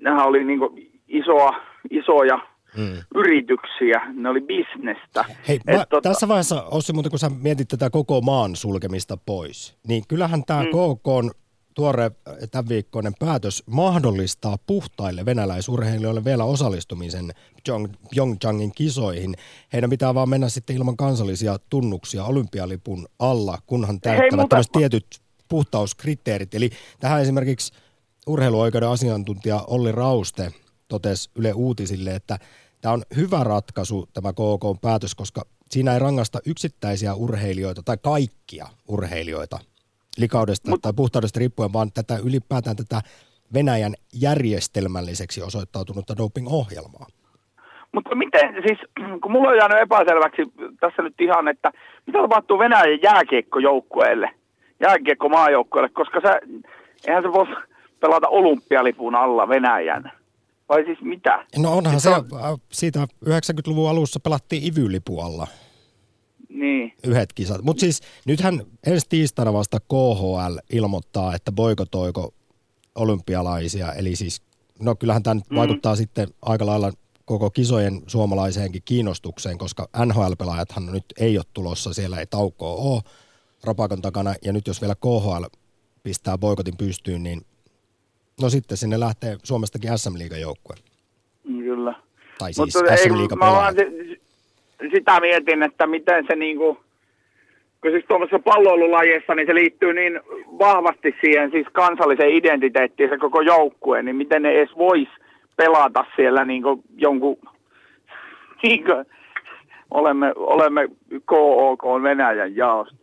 [0.00, 0.60] nehän oli niin
[1.08, 1.50] isoa,
[1.90, 2.38] isoja
[2.76, 3.02] mm.
[3.14, 5.24] yrityksiä, ne oli bisnestä.
[5.48, 6.08] Hei, mä, tota...
[6.08, 10.62] tässä vaiheessa Ossi, muuten kun sä mietit tätä koko maan sulkemista pois, niin kyllähän tämä
[10.62, 10.68] mm.
[10.68, 11.30] KK on
[11.74, 17.30] tuore äh, tämän viikkoinen päätös mahdollistaa puhtaille venäläisurheilijoille vielä osallistumisen
[18.14, 19.34] Pyeongchangin kisoihin.
[19.72, 24.78] Heidän pitää vaan mennä sitten ilman kansallisia tunnuksia olympialipun alla, kunhan täyttävät mutta...
[24.78, 25.06] tietyt
[25.48, 26.54] puhtauskriteerit.
[26.54, 27.72] Eli tähän esimerkiksi
[28.26, 30.50] urheiluoikeuden asiantuntija Olli Rauste
[30.88, 32.36] totesi Yle Uutisille, että
[32.80, 39.58] tämä on hyvä ratkaisu tämä KK-päätös, koska siinä ei rangasta yksittäisiä urheilijoita tai kaikkia urheilijoita
[40.18, 43.00] likaudesta Mut, tai puhtaudesta riippuen, vaan tätä ylipäätään tätä
[43.54, 47.06] Venäjän järjestelmälliseksi osoittautunutta doping-ohjelmaa.
[47.92, 48.78] Mutta miten, siis
[49.22, 50.42] kun mulla on jäänyt epäselväksi
[50.80, 51.72] tässä nyt ihan, että
[52.06, 54.30] mitä tapahtuu Venäjän jääkiekkojoukkueelle,
[54.80, 56.40] jääkiekkomaajoukkueelle, koska se,
[57.06, 57.46] eihän se voi
[58.00, 60.12] pelata olympialipun alla Venäjän.
[60.68, 61.46] Vai siis mitä?
[61.58, 62.58] No onhan se, se on...
[62.72, 65.46] siitä 90-luvun alussa pelattiin Ivy-lipu alla.
[66.48, 66.92] Niin.
[67.04, 67.62] Yhdet kisat.
[67.62, 72.34] Mutta siis nythän ensi tiistaina vasta KHL ilmoittaa, että boikotoiko
[72.94, 73.92] olympialaisia.
[73.92, 74.42] Eli siis,
[74.80, 75.56] no kyllähän tämä mm.
[75.56, 76.92] vaikuttaa sitten aika lailla
[77.24, 83.02] koko kisojen suomalaiseenkin kiinnostukseen, koska NHL-pelaajathan nyt ei ole tulossa, siellä ei taukoa ole
[83.64, 84.34] rapakon takana.
[84.44, 85.44] Ja nyt jos vielä KHL
[86.02, 87.42] pistää boikotin pystyyn, niin
[88.42, 90.76] no sitten sinne lähtee Suomestakin SM-liigan joukkue.
[91.46, 91.94] Kyllä.
[92.38, 93.76] Tai siis SM-liigan pelaajat
[94.88, 96.78] sitä mietin, että miten se niinku,
[97.80, 100.20] kun siis tuommoisessa palloilulajissa, niin se liittyy niin
[100.58, 105.08] vahvasti siihen siis kansalliseen identiteettiin se koko joukkue, niin miten ne edes vois
[105.56, 107.38] pelata siellä niinku jonkun,
[108.62, 108.92] niinku,
[109.90, 110.88] olemme, olemme
[111.24, 112.96] KOK Venäjän jaosta.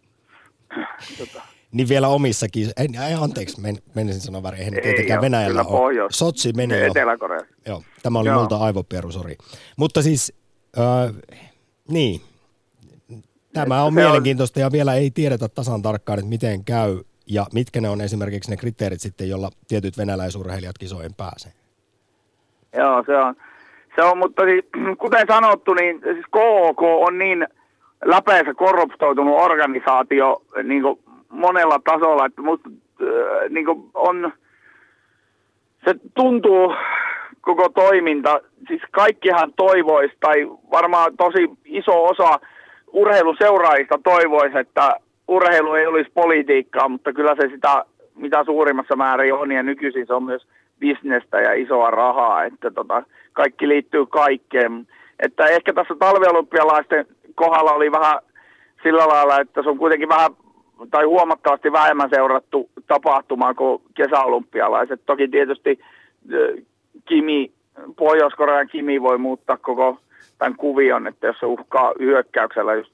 [1.18, 1.57] Tota.
[1.72, 5.94] Niin vielä omissakin, ei, ei anteeksi, men, menisin sanoa väärin, eihän tietenkään Venäjällä ole.
[6.10, 6.86] Sotsi meni jo.
[6.86, 7.42] Etelä-Korea.
[7.66, 8.40] Joo, tämä oli Joo.
[8.40, 9.36] multa aivopieru, sori.
[9.78, 10.34] Mutta siis,
[10.78, 11.16] äh,
[11.90, 12.22] niin.
[13.54, 17.90] Tämä on mielenkiintoista ja vielä ei tiedetä tasan tarkkaan, että miten käy ja mitkä ne
[17.90, 21.52] on esimerkiksi ne kriteerit sitten, jolla tietyt venäläisurheilijat kisoihin pääsee.
[22.78, 23.36] Joo, se on.
[23.96, 24.66] Se on, mutta siis,
[25.02, 27.48] kuten sanottu, niin siis KOK on niin
[28.06, 30.84] läpeensä korruptoitunut organisaatio niin
[31.30, 32.70] monella tasolla, että musta
[33.02, 34.34] äh, niin on,
[35.86, 36.74] se tuntuu
[37.42, 42.40] koko toiminta, siis kaikkihan toivoisi, tai varmaan tosi iso osa
[42.94, 47.86] urheiluseuraajista toivoisi, että urheilu ei olisi politiikkaa, mutta kyllä se sitä
[48.18, 50.48] mitä suurimmassa määrin on, ja nykyisin se on myös
[50.80, 54.88] bisnestä ja isoa rahaa, että tota, kaikki liittyy kaikkeen.
[55.20, 58.20] Että ehkä tässä talviolympialaisten kohdalla oli vähän
[58.84, 60.32] sillä lailla, että se on kuitenkin vähän
[60.92, 65.02] tai huomattavasti vähemmän seurattu tapahtuma kuin kesäolympialaiset.
[65.06, 65.80] Toki tietysti
[67.06, 67.52] Kimi,
[67.96, 69.98] Pohjois-Korean Kimi voi muuttaa koko
[70.38, 72.92] tämän kuvion, että jos se uhkaa hyökkäyksellä just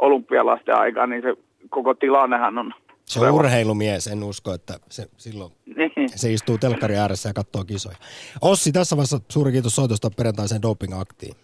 [0.00, 1.34] olympialaisten aikaa, niin se
[1.70, 2.74] koko tilannehan on...
[3.04, 6.08] Se on urheilumies, en usko, että se silloin niin.
[6.08, 7.96] se istuu telkkari ääressä ja katsoo kisoja.
[8.42, 11.36] Ossi, tässä vaiheessa suuri kiitos soitosta perjantaiseen doping-aktiin.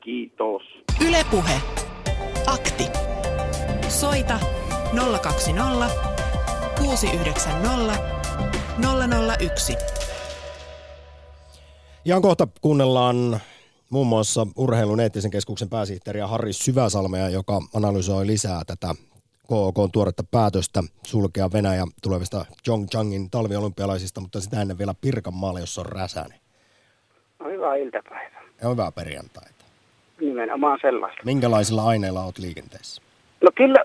[0.00, 0.62] Kiitos.
[1.08, 1.60] Ylepuhe.
[2.46, 2.84] Akti.
[3.88, 4.61] Soita
[4.96, 5.94] 020
[6.78, 7.98] 690
[9.38, 9.76] 001.
[12.04, 13.40] Ihan kohta kuunnellaan
[13.90, 18.94] muun muassa Urheilun eettisen keskuksen pääsihteeriä Harri Syväsalmea, joka analysoi lisää tätä
[19.48, 25.86] KOK tuoretta päätöstä sulkea Venäjä tulevista Chongchangin talviolympialaisista, mutta sitä ennen vielä Pirkanmaalle, jossa on
[25.86, 26.38] Räsänen.
[27.38, 28.42] No hyvää iltapäivää.
[28.62, 29.64] Ja hyvää perjantaita.
[30.20, 31.22] Nimenomaan sellaista.
[31.24, 33.02] Minkälaisilla aineilla olet liikenteessä?
[33.42, 33.78] No kyllä,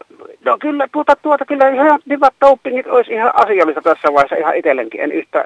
[0.48, 5.02] no kyllä tuota, tuota kyllä ihan hyvät dopingit olisi ihan asiallista tässä vaiheessa ihan itsellenkin.
[5.02, 5.46] En yhtä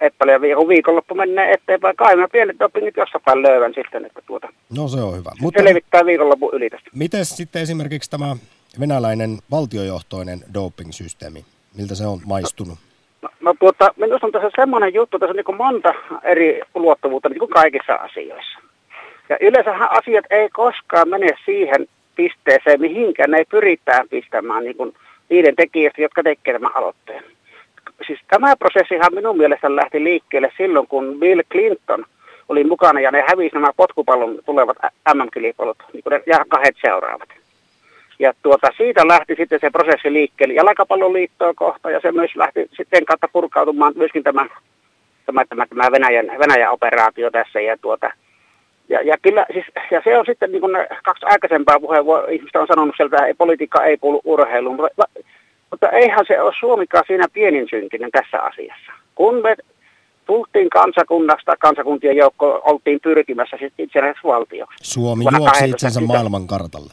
[0.00, 1.96] epäilyä viikon viikonloppu menee eteenpäin.
[1.96, 4.48] Kai mä pienet dopingit jossain löydän sitten, että tuota.
[4.76, 5.30] No se on hyvä.
[5.40, 6.90] Mutta selvittää viikonlopun yli tästä.
[6.94, 8.36] Miten sitten esimerkiksi tämä
[8.80, 11.44] venäläinen valtiojohtoinen doping-systeemi,
[11.78, 12.78] miltä se on maistunut?
[13.22, 17.38] No, no tuota, minusta on tässä semmoinen juttu, tässä on niin monta eri ulottuvuutta niin
[17.38, 18.58] kuin kaikissa asioissa.
[19.28, 24.94] Ja yleensähän asiat ei koskaan mene siihen pisteeseen, mihinkä ne pyritään pistämään niin kuin
[25.28, 27.24] niiden tekijöistä, jotka tekevät tämän aloitteen.
[28.06, 32.04] Siis tämä prosessihan minun mielestä lähti liikkeelle silloin, kun Bill Clinton
[32.48, 34.76] oli mukana ja ne hävisi nämä potkupallon tulevat
[35.14, 37.28] MM-kilpailut niin ja kahdet seuraavat.
[38.18, 43.04] Ja tuota, siitä lähti sitten se prosessi liikkeelle jalkapalloliittoa kohta ja se myös lähti sitten
[43.04, 44.46] kautta purkautumaan myöskin tämä,
[45.26, 48.10] tämä, tämä, tämä Venäjän, Venäjän operaatio tässä ja tuota,
[48.88, 50.72] ja, ja, kyllä, siis, ja se on sitten niin kuin
[51.04, 54.78] kaksi aikaisempaa puheenvuoroa, ihmistä on sanonut sieltä, että politiikka ei kuulu urheiluun.
[55.70, 58.92] Mutta eihän se ole Suomikaan siinä pienin syntinen tässä asiassa.
[59.14, 59.56] Kun me
[60.26, 64.76] tultiin kansakunnasta, kansakuntien joukko oltiin pyrkimässä sitten itsenäiseksi valtioksi.
[64.82, 66.92] Suomi juoksi 18 itsensä sitä- maailmankartalle.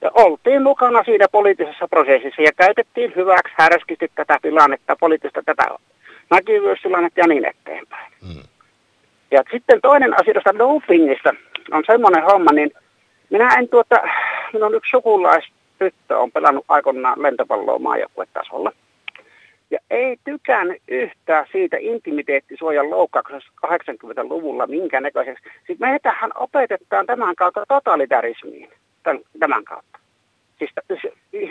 [0.00, 5.66] Ja oltiin mukana siinä poliittisessa prosessissa ja käytettiin hyväksi härskisti tätä tilannetta, poliittista tätä
[6.30, 8.12] näkyvyystilannetta ja niin eteenpäin.
[8.22, 8.42] Mm.
[9.34, 11.34] Ja sitten toinen asia tuosta dopingista
[11.72, 12.70] on semmoinen homma, niin
[13.30, 13.96] minä en tuota,
[14.52, 18.72] minun yksi sukulaistyttö on pelannut aikoinaan lentopalloa maajoukkuetasolla.
[19.70, 25.44] Ja ei tykännyt yhtään siitä intimiteettisuojan loukkauksesta 80-luvulla minkä näköiseksi.
[25.66, 28.68] Sitten meitähän opetetaan tämän kautta totalitarismiin,
[29.38, 29.98] tämän, kautta.
[30.58, 30.72] Siis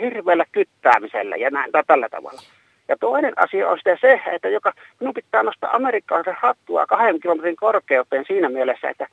[0.00, 2.40] hirveällä kyttäämisellä ja näin, tällä tavalla.
[2.88, 7.56] Ja toinen asia on sitten se, että joka, minun pitää nostaa amerikkalaisen hattua kahden kilometrin
[7.56, 9.06] korkeuteen siinä mielessä, että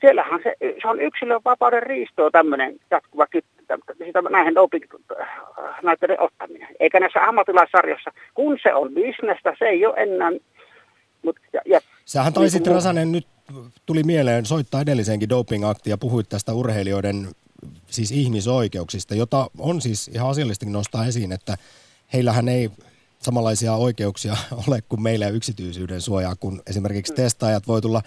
[0.00, 4.84] siellähän se, se on yksilön vapauden riistoa tämmöinen jatkuva kyttä, sitä näihin doping
[5.82, 6.68] näytteiden ottaminen.
[6.80, 10.30] Eikä näissä ammattilaissarjoissa, kun se on bisnestä, se ei ole enää...
[11.22, 13.26] Mut, ja, ja, Sähän taisit, niin Rasanen, nyt
[13.86, 17.28] tuli mieleen soittaa edelliseenkin doping-aktiin ja puhuit tästä urheilijoiden
[17.86, 21.56] siis ihmisoikeuksista, jota on siis ihan asiallistakin nostaa esiin, että
[22.12, 22.70] heillähän ei
[23.18, 24.32] samanlaisia oikeuksia
[24.68, 28.02] ole kuin meillä yksityisyyden suojaa, kun esimerkiksi testaajat voi tulla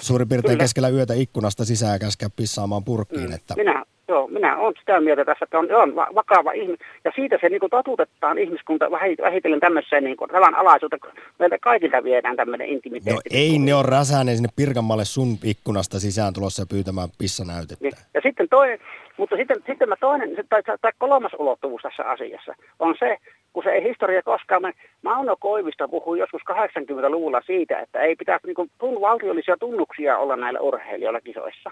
[0.00, 0.62] suurin piirtein Kyllä.
[0.64, 3.32] keskellä yötä ikkunasta sisään ja käskeä pissaamaan purkkiin.
[3.32, 6.78] Että Minä, joo, minä olen sitä mieltä tässä, että on, on va- vakava ihminen.
[7.04, 11.00] Ja siitä se niin kuin totutetaan ihmiskunta vähi- vähitellen tämmöiseen niin kuin, tavan alaisuuteen.
[11.00, 13.30] kun Meiltä kaikilta viedään tämmöinen no intimiteetti.
[13.32, 17.84] ei ne on Räsänen sinne Pirkanmaalle sun ikkunasta sisään tulossa pyytämään pissanäytettä.
[17.84, 17.92] Niin.
[18.14, 18.78] Ja sitten toinen,
[19.16, 23.16] mutta sitten, sitten mä toinen, tai, tai kolmas ulottuvuus tässä asiassa on se,
[23.52, 28.46] kun se ei historia koskaan, mä, Mauno Koivisto puhui joskus 80-luvulla siitä, että ei pitäisi
[28.46, 31.70] niin kuin, valtiollisia tunnuksia olla näillä urheilijoilla kisoissa,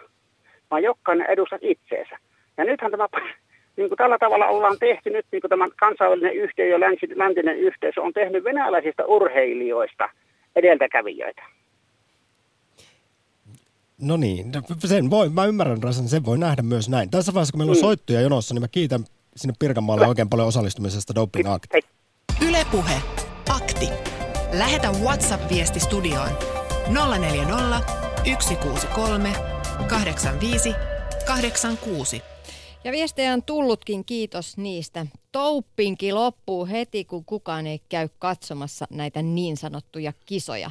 [0.71, 2.19] vaan jokainen edustaa itseensä.
[2.57, 3.09] Ja nythän tämä,
[3.77, 7.59] niin kuin tällä tavalla ollaan tehty nyt, niin kuin tämä kansainvälinen yhteisö ja länsi, läntinen
[7.59, 10.09] yhteisö on tehnyt venäläisistä urheilijoista
[10.57, 11.43] edeltäkävijöitä.
[14.01, 17.11] No niin, no sen voi, mä ymmärrän Rasan, sen voi nähdä myös näin.
[17.11, 17.81] Tässä vaiheessa, kun meillä on Mm.
[17.81, 19.05] soittoja jonossa, niin mä kiitän
[19.37, 21.75] sinne Pirkanmaalle oikein paljon osallistumisesta Doping Act.
[22.40, 23.03] Ylepuhe
[23.49, 23.88] Akti.
[24.53, 26.31] Lähetä WhatsApp-viesti studioon
[27.18, 27.81] 040
[28.40, 29.33] 163
[29.88, 30.75] 85
[31.27, 32.22] 86.
[32.85, 35.07] Ja viestejä on tullutkin, kiitos niistä.
[35.33, 40.70] Touppinki loppuu heti, kun kukaan ei käy katsomassa näitä niin sanottuja kisoja.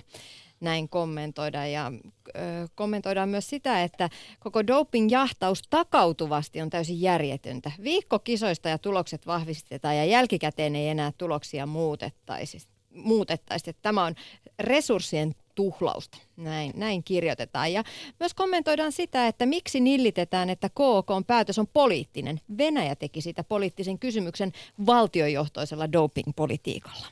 [0.66, 1.92] Näin kommentoidaan ja
[2.28, 2.42] ö,
[2.76, 7.72] kommentoidaan myös sitä, että koko doping-jahtaus takautuvasti on täysin järjetöntä.
[7.84, 12.58] Viikko kisoista ja tulokset vahvistetaan ja jälkikäteen ei enää tuloksia muutettaisi.
[12.94, 13.70] muutettaisi.
[13.70, 14.16] Että Tämä on
[14.60, 17.74] resurssien tuhlausta, näin, näin kirjoitetaan.
[17.74, 17.84] Ja
[18.20, 22.42] myös kommentoidaan sitä, että miksi nillitetään, että KOK on päätös on poliittinen.
[22.58, 24.52] Venäjä teki sitä poliittisen kysymyksen
[24.86, 27.08] valtiojohtoisella doping-politiikalla.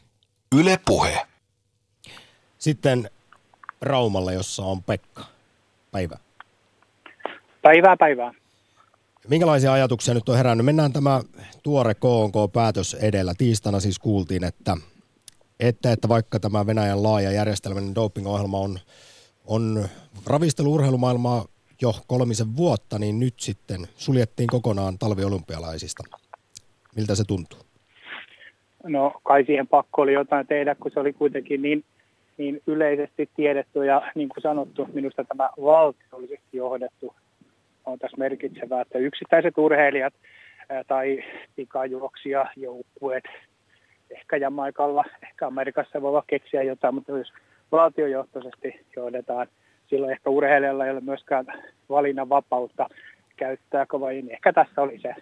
[0.55, 1.27] Yle Puhe.
[2.57, 3.09] Sitten
[3.83, 5.25] Raumalla, jossa on Pekka.
[5.91, 6.17] Päivä.
[7.61, 8.33] Päivää päivää.
[9.27, 10.65] Minkälaisia ajatuksia nyt on herännyt?
[10.65, 11.21] Mennään tämä
[11.63, 13.33] tuore KNK-päätös edellä.
[13.37, 14.77] Tiistaina siis kuultiin, että,
[15.59, 18.79] että, että vaikka tämä Venäjän laaja järjestelmällinen doping-ohjelma on,
[19.45, 19.85] on
[20.27, 21.45] ravistellut urheilumaailmaa
[21.81, 26.03] jo kolmisen vuotta, niin nyt sitten suljettiin kokonaan talviolympialaisista.
[26.95, 27.59] Miltä se tuntuu?
[28.83, 31.83] No kai siihen pakko oli jotain tehdä, kun se oli kuitenkin niin,
[32.37, 37.15] niin yleisesti tiedetty ja niin kuin sanottu, minusta tämä valtiollisesti johdettu
[37.85, 40.13] on tässä merkitsevää, että yksittäiset urheilijat
[40.87, 41.23] tai
[41.55, 43.23] pikajuoksija, joukkueet,
[44.09, 47.33] ehkä Jamaikalla, ehkä Amerikassa voivat keksiä jotain, mutta jos
[47.71, 49.47] valtiojohtoisesti johdetaan,
[49.87, 51.45] silloin ehkä urheilijalla ei ole myöskään
[51.89, 52.89] valinnan vapautta
[53.37, 54.31] käyttääkö vai niin.
[54.31, 55.15] Ehkä tässä oli se,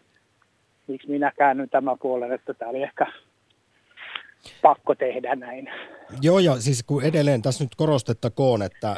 [0.88, 3.06] miksi minä käännyn tämän puolen, että tämä oli ehkä
[4.62, 5.70] pakko tehdä näin.
[6.22, 8.96] Joo, ja siis kun edelleen tässä nyt korostettakoon, että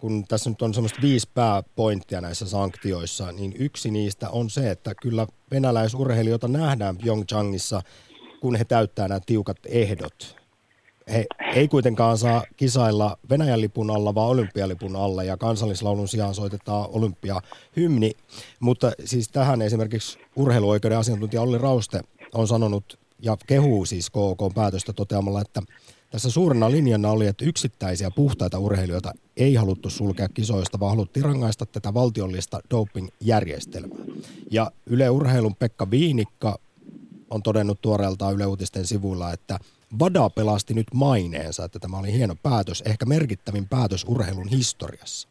[0.00, 4.94] kun tässä nyt on semmoista viisi pääpointtia näissä sanktioissa, niin yksi niistä on se, että
[5.02, 7.82] kyllä venäläisurheilijoita nähdään Pyeongchangissa,
[8.40, 10.40] kun he täyttää nämä tiukat ehdot.
[11.12, 16.88] He ei kuitenkaan saa kisailla Venäjän lipun alla, vaan olympialipun alla, ja kansallislaulun sijaan soitetaan
[16.92, 18.12] olympiahymni.
[18.60, 22.00] Mutta siis tähän esimerkiksi urheiluoikeuden asiantuntija Olli Rauste
[22.34, 25.62] on sanonut ja kehuu siis KK päätöstä toteamalla, että
[26.10, 31.66] tässä suurena linjana oli, että yksittäisiä puhtaita urheilijoita ei haluttu sulkea kisoista, vaan haluttiin rangaista
[31.66, 34.04] tätä valtiollista doping-järjestelmää.
[34.50, 36.58] Ja Yle Urheilun Pekka Viinikka
[37.30, 39.58] on todennut tuoreeltaan Yle Uutisten sivuilla, että
[39.98, 45.28] VADA pelasti nyt maineensa, että tämä oli hieno päätös, ehkä merkittävin päätös urheilun historiassa.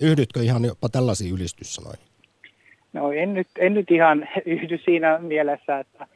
[0.00, 2.08] Yhdytkö ihan jopa tällaisiin ylistyssanoihin?
[2.92, 6.06] No en nyt, en nyt ihan yhdy siinä mielessä, että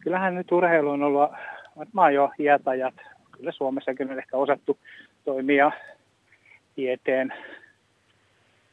[0.00, 1.30] kyllähän nyt urheilu on ollut
[1.76, 2.94] varmaan jo iätajat.
[3.32, 4.78] Kyllä Suomessakin on ehkä osattu
[5.24, 5.72] toimia
[6.74, 7.32] tieteen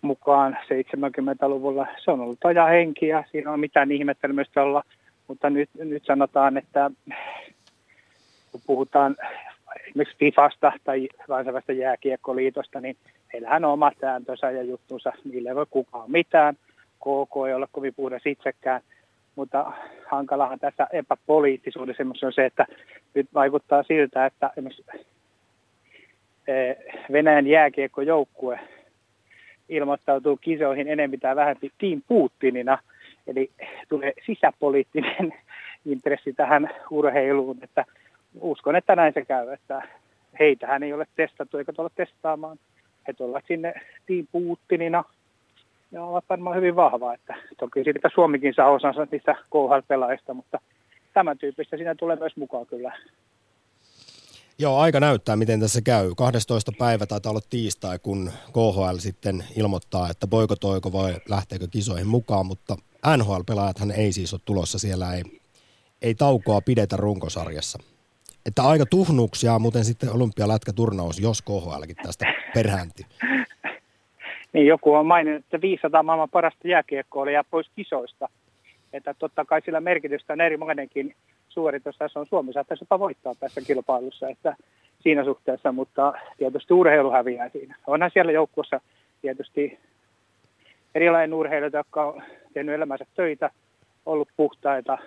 [0.01, 1.87] mukaan 70-luvulla.
[2.03, 4.83] Se on ollut henki ja siinä on mitään ihmettelmystä olla,
[5.27, 6.91] mutta nyt, nyt sanotaan, että
[8.51, 9.15] kun puhutaan
[9.87, 12.97] esimerkiksi FIFasta tai kansainvälistä jääkiekkoliitosta, niin
[13.33, 16.55] heillähän on omat sääntönsä ja juttunsa, niille ei voi kukaan mitään.
[16.99, 18.81] KK ei ole kovin puhdas itsekään,
[19.35, 19.71] mutta
[20.07, 22.65] hankalahan tässä epäpoliittisuudessa on se, että
[23.13, 24.51] nyt vaikuttaa siltä, että
[26.47, 26.77] eh,
[27.11, 28.59] Venäjän jääkiekkojoukkue
[29.69, 32.77] ilmoittautuu kisoihin enemmän tai vähempi Team Putinina,
[33.27, 33.51] eli
[33.89, 35.33] tulee sisäpoliittinen
[35.85, 37.85] intressi tähän urheiluun, että
[38.41, 39.81] uskon, että näin se käy, että
[40.39, 42.57] heitähän ei ole testattu eikä tuolla testaamaan.
[43.07, 43.73] He tulevat sinne
[44.05, 45.03] Team Putinina
[45.91, 50.59] ja ovat varmaan hyvin vahvaa, että toki siitä Suomikin saa osansa niistä KHL-pelaajista, mutta
[51.13, 52.97] tämän tyyppistä siinä tulee myös mukaan kyllä.
[54.59, 56.11] Joo, aika näyttää, miten tässä käy.
[56.17, 56.71] 12.
[56.77, 62.75] päivä taitaa olla tiistai, kun KHL sitten ilmoittaa, että boikotoiko vai lähteekö kisoihin mukaan, mutta
[63.17, 65.23] NHL-pelaajathan ei siis ole tulossa, siellä ei,
[66.01, 67.79] ei taukoa pidetä runkosarjassa.
[68.45, 73.05] Että aika tuhnuksia, muuten sitten olympialätkäturnaus, jos KHLkin tästä perhääntyy.
[74.57, 78.29] Niin joku on maininnut, että 500 maailman parasta jääkiekkoa jää pois kisoista.
[78.93, 81.15] Että totta kai sillä merkitystä on eri maidenkin
[81.49, 81.97] suoritus.
[81.97, 84.55] Tässä on Suomi saattaisi jopa voittaa tässä kilpailussa, että
[84.99, 87.75] siinä suhteessa, mutta tietysti urheilu häviää siinä.
[87.87, 88.81] Onhan siellä joukkueessa
[89.21, 89.79] tietysti
[90.95, 93.49] erilainen urheilijoita, jotka on tehnyt elämänsä töitä,
[94.05, 94.97] ollut puhtaita,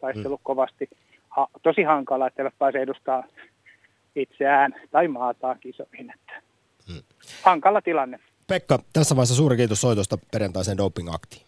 [0.00, 0.44] taistellut hmm.
[0.44, 0.88] kovasti.
[1.28, 3.24] Ha, tosi hankala, että eivät pääse edustaa
[4.16, 6.14] itseään tai maataan kisoihin.
[6.14, 6.42] Että
[6.92, 7.02] hmm.
[7.42, 8.18] Hankala tilanne.
[8.48, 11.42] Pekka, tässä vaiheessa suuri kiitos soitosta perjantaiseen doping-aktiin.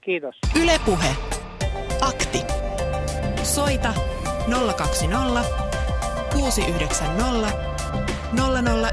[0.00, 0.34] Kiitos.
[0.62, 1.16] Ylepuhe.
[2.00, 2.38] Akti.
[3.42, 3.94] Soita
[4.76, 5.44] 020
[6.32, 7.52] 690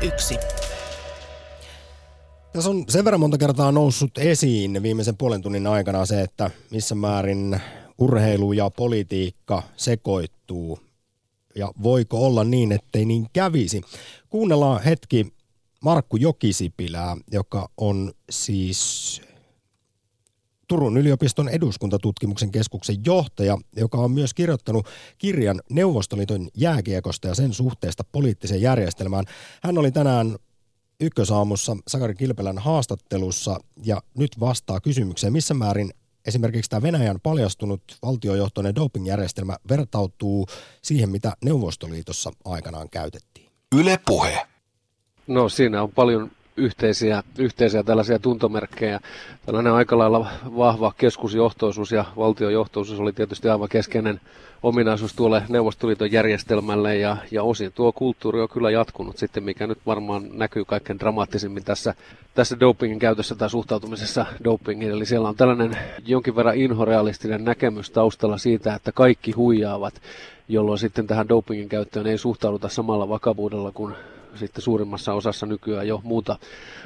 [0.02, 0.38] 001.
[2.54, 6.96] Tässä on sen verran monta kertaa noussut esiin viimeisen puolen tunnin aikana se, että missä
[6.96, 7.62] määrin
[7.98, 10.80] urheilu ja politiikka sekoittuu
[11.56, 13.82] ja voiko olla niin, ettei niin kävisi.
[14.30, 15.37] Kuunnellaan hetki
[15.88, 19.22] Markku Jokisipilää, joka on siis
[20.68, 28.04] Turun yliopiston eduskuntatutkimuksen keskuksen johtaja, joka on myös kirjoittanut kirjan Neuvostoliiton jääkiekosta ja sen suhteesta
[28.12, 29.26] poliittiseen järjestelmään.
[29.64, 30.36] Hän oli tänään
[31.00, 35.94] ykkösaamussa Sakari Kilpelän haastattelussa ja nyt vastaa kysymykseen, missä määrin
[36.26, 40.48] esimerkiksi tämä Venäjän paljastunut valtiojohtoinen dopingjärjestelmä vertautuu
[40.82, 43.50] siihen, mitä Neuvostoliitossa aikanaan käytettiin.
[43.76, 44.57] Yle puhe.
[45.28, 49.00] No siinä on paljon yhteisiä, yhteisiä tällaisia tuntomerkkejä.
[49.46, 54.22] Tällainen aika lailla vahva keskusjohtoisuus ja valtiojohtoisuus oli tietysti aivan keskeinen
[54.64, 59.78] ominaisuus tuolle Neuvostoliiton järjestelmälle ja, ja osin tuo kulttuuri on kyllä jatkunut sitten, mikä nyt
[59.86, 61.94] varmaan näkyy kaikkein dramaattisimmin tässä,
[62.34, 64.92] tässä dopingin käytössä tai suhtautumisessa dopingin.
[64.92, 69.94] Eli siellä on tällainen jonkin verran inhorealistinen näkemys taustalla siitä, että kaikki huijaavat,
[70.48, 73.94] jolloin sitten tähän dopingin käyttöön ei suhtauduta samalla vakavuudella kuin
[74.38, 76.38] sitten suurimmassa osassa nykyään jo muuta,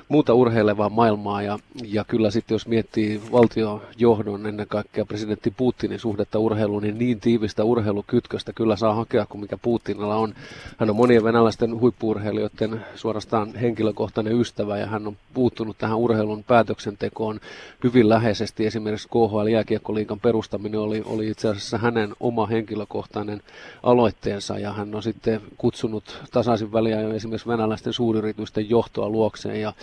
[0.10, 1.42] muuta urheilevaa maailmaa.
[1.42, 7.20] Ja, ja kyllä sitten jos miettii valtiojohdon ennen kaikkea presidentti Putinin suhdetta urheiluun, niin niin
[7.20, 10.34] tiivistä urheilukytköstä kyllä saa hakea kuin mikä Putinilla on.
[10.78, 17.40] Hän on monien venäläisten huippuurheilijoiden suorastaan henkilökohtainen ystävä ja hän on puuttunut tähän urheilun päätöksentekoon
[17.84, 18.66] hyvin läheisesti.
[18.66, 23.42] Esimerkiksi KHL jääkiekkoliikan perustaminen oli, oli itse asiassa hänen oma henkilökohtainen
[23.84, 29.62] aloitteensa ja hän on sitten kutsunut tasaisin väliä jo esimerkiksi venäläisten suuryritysten johtoa luokseen.
[29.62, 29.74] Ja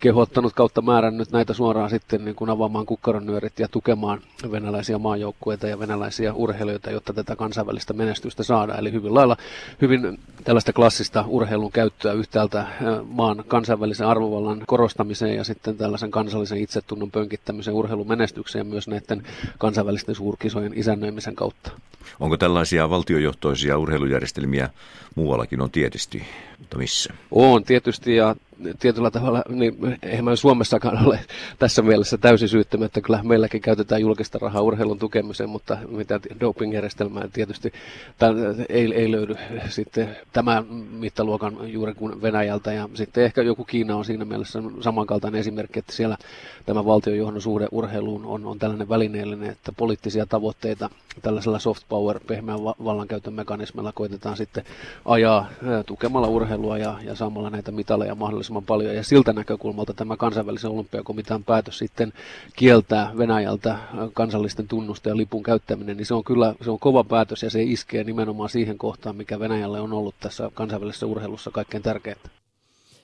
[0.00, 5.78] kehottanut kautta määrännyt näitä suoraan sitten niin kuin avaamaan kukkaronyörit ja tukemaan venäläisiä maajoukkueita ja
[5.78, 8.78] venäläisiä urheilijoita, jotta tätä kansainvälistä menestystä saadaan.
[8.78, 9.36] Eli hyvin lailla
[9.80, 12.66] hyvin tällaista klassista urheilun käyttöä yhtäältä
[13.08, 19.22] maan kansainvälisen arvovallan korostamiseen ja sitten tällaisen kansallisen itsetunnon pönkittämiseen urheilumenestykseen myös näiden
[19.58, 21.70] kansainvälisten suurkisojen isännöimisen kautta.
[22.20, 24.70] Onko tällaisia valtiojohtoisia urheilujärjestelmiä
[25.14, 26.22] muuallakin on tietysti,
[26.58, 27.14] mutta missä?
[27.30, 28.36] On tietysti ja
[28.78, 31.20] tietyllä tavalla, niin eihän me Suomessakaan ole
[31.58, 33.00] tässä mielessä täysin syyttämättä.
[33.00, 37.72] Kyllä meilläkin käytetään julkista rahaa urheilun tukemiseen, mutta mitä dopingjärjestelmää tietysti
[38.68, 39.36] ei, ei löydy
[39.68, 42.72] sitten tämän mittaluokan juuri kuin Venäjältä.
[42.72, 46.16] Ja sitten ehkä joku Kiina on siinä mielessä samankaltainen esimerkki, että siellä
[46.66, 50.90] tämä valtiojohdon suhde urheiluun on, on tällainen välineellinen, että poliittisia tavoitteita
[51.22, 54.64] tällaisella soft power, pehmeän vallankäytön mekanismilla koitetaan sitten
[55.04, 55.46] ajaa
[55.86, 58.94] tukemalla urheilua ja, ja saamalla näitä mitaleja mahdollisesti mahdollisimman paljon.
[58.94, 62.12] Ja siltä näkökulmalta tämä kansainvälisen olympiakomitean päätös sitten
[62.56, 63.78] kieltää Venäjältä
[64.12, 67.62] kansallisten tunnusten ja lipun käyttäminen, niin se on kyllä se on kova päätös ja se
[67.62, 72.28] iskee nimenomaan siihen kohtaan, mikä Venäjälle on ollut tässä kansainvälisessä urheilussa kaikkein tärkeintä.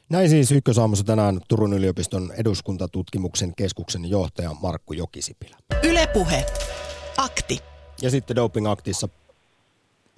[0.08, 5.56] Näin siis ykkösaamussa tänään Turun yliopiston eduskuntatutkimuksen keskuksen johtaja Markku Jokisipilä.
[5.82, 6.44] Ylepuhe.
[7.18, 7.58] Akti.
[8.02, 9.08] Ja sitten doping-aktissa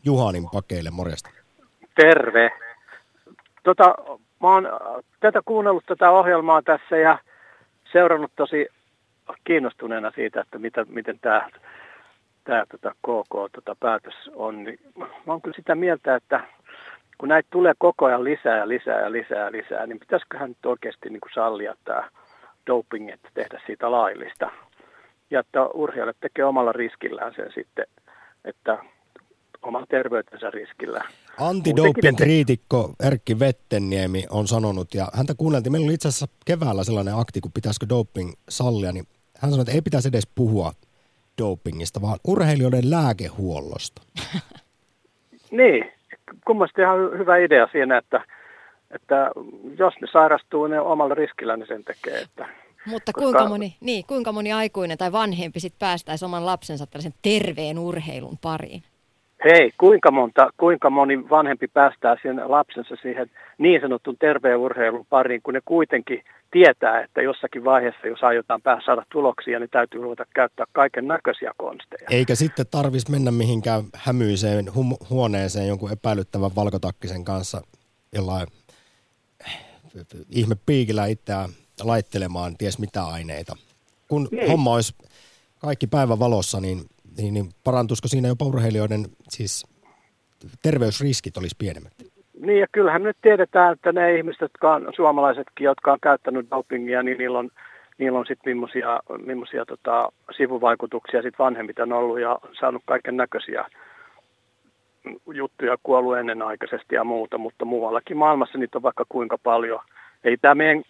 [0.04, 1.30] Juhanin pakeille, morjesta.
[1.96, 2.50] Terve.
[3.64, 3.94] Tota,
[4.44, 4.68] mä oon
[5.20, 7.18] tätä kuunnellut tätä ohjelmaa tässä ja
[7.92, 8.68] seurannut tosi
[9.44, 11.48] kiinnostuneena siitä, että mitä, miten tämä
[12.44, 13.76] tää, tota, KK tota,
[14.34, 14.64] on.
[14.64, 16.40] Niin mä oon kyllä sitä mieltä, että
[17.18, 20.66] kun näitä tulee koko ajan lisää ja lisää ja lisää ja lisää, niin pitäisiköhän nyt
[20.66, 22.08] oikeasti niin kuin sallia tämä
[22.66, 24.50] doping, että tehdä siitä laillista.
[25.30, 27.86] Ja että urheilijat tekee omalla riskillään sen sitten,
[28.44, 28.78] että
[29.66, 31.04] oman terveytensä riskillä.
[31.40, 37.40] Antidoping-kriitikko Erkki Vettenniemi on sanonut, ja häntä kuunneltiin, meillä oli itse asiassa keväällä sellainen akti,
[37.40, 39.04] kun pitäisikö doping sallia, niin
[39.38, 40.72] hän sanoi, että ei pitäisi edes puhua
[41.38, 44.02] dopingista, vaan urheilijoiden lääkehuollosta.
[45.58, 45.92] niin,
[46.46, 48.24] kummasti ihan hyvä idea siinä, että,
[48.90, 49.30] että
[49.78, 52.20] jos ne sairastuu, ne omalla riskillä ne sen tekee.
[52.20, 52.48] Että,
[52.86, 53.48] Mutta kuinka, koska...
[53.48, 58.82] moni, niin, kuinka moni aikuinen tai vanhempi sit päästäisi oman lapsensa tällaisen terveen urheilun pariin?
[59.44, 65.42] Hei, kuinka, monta, kuinka moni vanhempi päästää sen lapsensa siihen niin sanotun terveen urheilun pariin,
[65.42, 70.24] kun ne kuitenkin tietää, että jossakin vaiheessa, jos aiotaan päästä saada tuloksia, niin täytyy ruveta
[70.34, 72.06] käyttää kaiken näköisiä konsteja.
[72.10, 77.60] Eikä sitten tarvitsisi mennä mihinkään hämyiseen hum- huoneeseen jonkun epäilyttävän valkotakkisen kanssa
[78.14, 78.46] jollain
[80.30, 81.50] ihme piikillä itseään
[81.82, 83.56] laittelemaan ties mitä aineita.
[84.08, 84.48] Kun Ei.
[84.48, 84.94] homma olisi
[85.58, 86.84] kaikki päivän valossa, niin,
[87.16, 89.66] niin, niin parantuisiko siinä jopa urheilijoiden siis
[90.62, 91.92] terveysriskit olisi pienemmät?
[92.40, 97.02] Niin ja kyllähän nyt tiedetään, että ne ihmiset, jotka on, suomalaisetkin, jotka on käyttänyt dopingia,
[97.02, 97.50] niin niillä on,
[97.98, 103.64] niillä on sitten millaisia, millaisia tota, sivuvaikutuksia sit vanhemmit on ollut ja saanut kaiken näköisiä
[105.34, 109.80] juttuja kuollut ennenaikaisesti ja muuta, mutta muuallakin maailmassa niitä on vaikka kuinka paljon.
[110.24, 110.82] Ei tämä meidän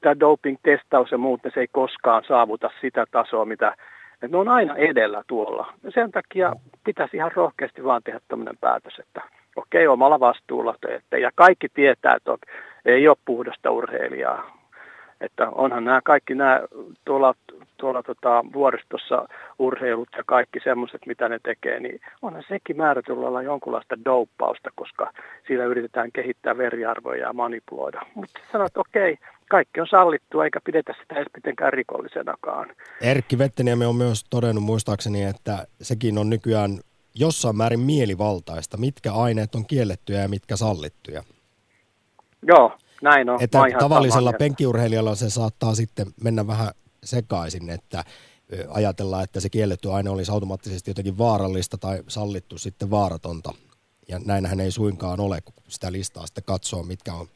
[0.00, 3.76] tämä doping-testaus ja muut, se ei koskaan saavuta sitä tasoa, mitä
[4.22, 5.72] että ne on aina edellä tuolla.
[5.82, 6.52] Ja sen takia
[6.84, 9.22] pitäisi ihan rohkeasti vaan tehdä tämmöinen päätös, että
[9.56, 11.18] okei, omalla vastuulla teette.
[11.18, 12.36] Ja kaikki tietää, että
[12.84, 14.62] ei ole puhdasta urheilijaa.
[15.20, 16.60] Että onhan nämä kaikki nämä
[17.04, 17.34] tuolla,
[17.76, 23.42] tuolla tota, vuoristossa urheilut ja kaikki semmoiset, mitä ne tekee, niin onhan sekin määrätyllä olla
[23.42, 25.10] jonkunlaista douppausta, koska
[25.46, 28.02] siinä yritetään kehittää veriarvoja ja manipuloida.
[28.14, 29.18] Mutta sanot, että okei,
[29.52, 32.68] kaikki on sallittua eikä pidetä sitä edes mitenkään rikollisenakaan.
[33.00, 36.80] Erkki Vetteniemi on myös todennut muistaakseni, että sekin on nykyään
[37.14, 41.22] jossain määrin mielivaltaista, mitkä aineet on kiellettyjä ja mitkä sallittuja.
[42.42, 43.42] Joo, näin on.
[43.42, 46.68] Että tavallisella penkiurheilijalla se saattaa sitten mennä vähän
[47.04, 48.04] sekaisin, että
[48.68, 53.54] ajatellaan, että se kielletty aine olisi automaattisesti jotenkin vaarallista tai sallittu sitten vaaratonta.
[54.08, 57.26] Ja näinhän ei suinkaan ole, kun sitä listaa sitten katsoo, mitkä on,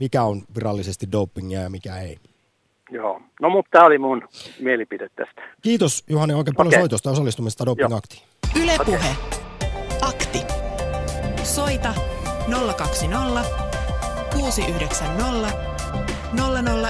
[0.00, 2.16] mikä on virallisesti dopingia ja mikä ei.
[2.90, 4.28] Joo, no mutta tämä oli mun
[4.60, 5.42] mielipide tästä.
[5.62, 6.80] Kiitos Juhani oikein paljon okay.
[6.80, 8.22] soitosta ja osallistumista dopingaktiin.
[8.62, 8.96] Ylepuhe.
[8.96, 10.08] Okay.
[10.08, 10.38] Akti.
[11.42, 11.94] Soita
[12.76, 13.44] 020
[14.32, 15.52] 690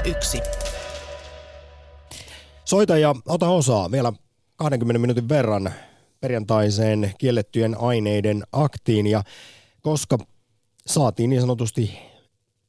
[0.04, 0.40] 001.
[2.64, 4.12] Soita ja ota osaa vielä
[4.56, 5.70] 20 minuutin verran
[6.20, 9.22] perjantaiseen kiellettyjen aineiden aktiin ja
[9.82, 10.18] koska
[10.86, 11.98] saatiin niin sanotusti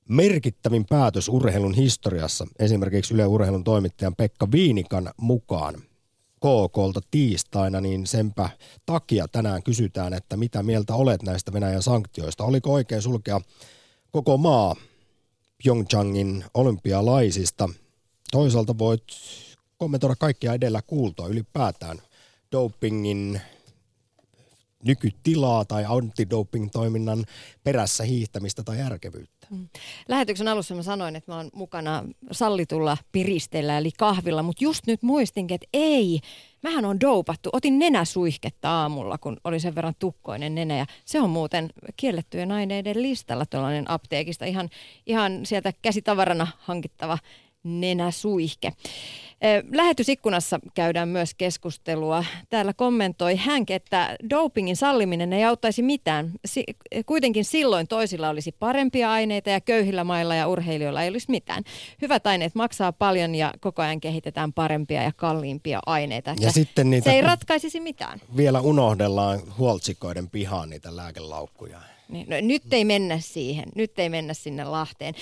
[0.08, 5.76] merkittävin päätös urheilun historiassa, esimerkiksi Yle Urheilun toimittajan Pekka Viinikan mukaan
[6.36, 8.50] KKlta tiistaina, niin senpä
[8.86, 12.44] takia tänään kysytään, että mitä mieltä olet näistä Venäjän sanktioista.
[12.44, 13.42] Oliko oikein sulkea
[14.12, 14.76] koko maa
[15.64, 17.70] Pyeongchangin olympialaisista?
[18.32, 19.04] Toisaalta voit
[19.78, 22.02] kommentoida kaikkia edellä kuultua ylipäätään
[22.52, 23.42] dopingin
[24.84, 27.26] nykytilaa tai antidoping-toiminnan
[27.64, 29.37] perässä hiihtämistä tai järkevyyttä.
[29.50, 29.68] Mm.
[30.08, 35.04] Lähetyksen alussa mä sanoin, että mä oon mukana sallitulla piristeellä eli kahvilla, mutta just nyt
[35.04, 36.20] muistinkin, että ei,
[36.64, 37.50] mähän on doupattu.
[37.54, 43.02] Otin nenäsuihketta aamulla, kun oli sen verran tukkoinen nenä ja se on muuten kiellettyjen aineiden
[43.02, 44.70] listalla tuollainen apteekista ihan,
[45.06, 47.18] ihan sieltä käsitavarana hankittava
[47.64, 48.74] nenäsuihke.
[49.72, 52.26] Lähetysikkunassa käydään myös keskustelua.
[52.50, 56.32] Täällä kommentoi Hänk, että dopingin salliminen ei auttaisi mitään.
[57.06, 61.64] kuitenkin silloin toisilla olisi parempia aineita ja köyhillä mailla ja urheilijoilla ei olisi mitään.
[62.02, 66.36] Hyvät aineet maksaa paljon ja koko ajan kehitetään parempia ja kalliimpia aineita.
[66.40, 68.22] Ja sitten niitä se ei ratkaisisi mitään.
[68.38, 71.97] Vielä unohdellaan huoltsikoiden pihaan niitä lääkelaukkuja.
[72.10, 75.14] Niin, no, nyt ei mennä siihen, nyt ei mennä sinne Lahteen.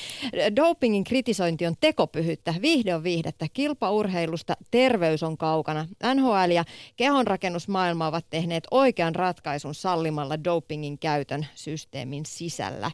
[0.56, 5.88] Dopingin kritisointi on tekopyhyttä, vihde on viihdettä, kilpaurheilusta terveys on kaukana.
[6.16, 6.66] NHL ja
[6.96, 12.92] kehonrakennusmaailma ovat tehneet oikean ratkaisun sallimalla dopingin käytön systeemin sisällä.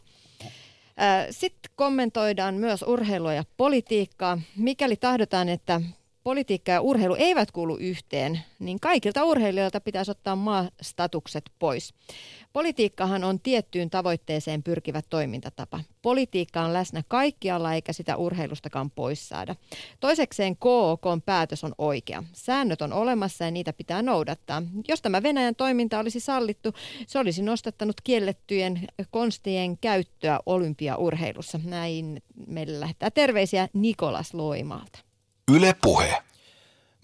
[1.30, 4.38] Sitten kommentoidaan myös urheilua ja politiikkaa.
[4.56, 5.80] Mikäli tahdotaan, että
[6.22, 11.94] politiikka ja urheilu eivät kuulu yhteen, niin kaikilta urheilijoilta pitäisi ottaa maastatukset pois.
[12.52, 15.80] Politiikkahan on tiettyyn tavoitteeseen pyrkivä toimintatapa.
[16.02, 19.56] Politiikka on läsnä kaikkialla eikä sitä urheilustakaan pois saada.
[20.00, 22.24] Toisekseen KOK päätös on oikea.
[22.32, 24.62] Säännöt on olemassa ja niitä pitää noudattaa.
[24.88, 26.72] Jos tämä Venäjän toiminta olisi sallittu,
[27.06, 31.60] se olisi nostattanut kiellettyjen konstien käyttöä olympiaurheilussa.
[31.64, 34.98] Näin meille lähettää terveisiä Nikolas Loimaalta.
[35.54, 36.22] Yle Puhe.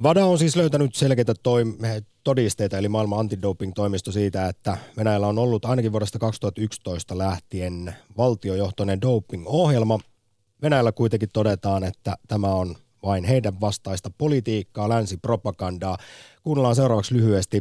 [0.02, 5.64] VADA on siis löytänyt selkeitä toim- todisteita, eli maailman antidoping-toimisto siitä, että Venäjällä on ollut
[5.64, 10.00] ainakin vuodesta 2011 lähtien valtiojohtoinen doping-ohjelma.
[10.62, 15.98] Venäjällä kuitenkin todetaan, että tämä on vain heidän vastaista politiikkaa, länsipropagandaa.
[16.42, 17.60] Kuunnellaan seuraavaksi lyhyesti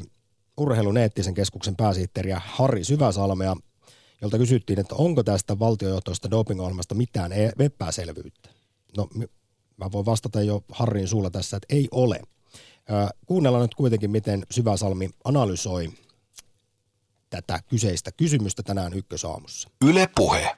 [0.57, 3.55] urheilun eettisen keskuksen pääsihteeriä Harri Syväsalmea,
[4.21, 8.49] jolta kysyttiin, että onko tästä valtiojohtoista doping-ohjelmasta mitään epäselvyyttä.
[8.97, 9.09] No
[9.77, 12.21] mä voin vastata jo Harrin suulla tässä, että ei ole.
[13.25, 15.85] Kuunnellaan nyt kuitenkin, miten Syväsalmi analysoi
[17.29, 19.69] tätä kyseistä kysymystä tänään ykkösaamussa.
[19.89, 20.49] Yle Puhe.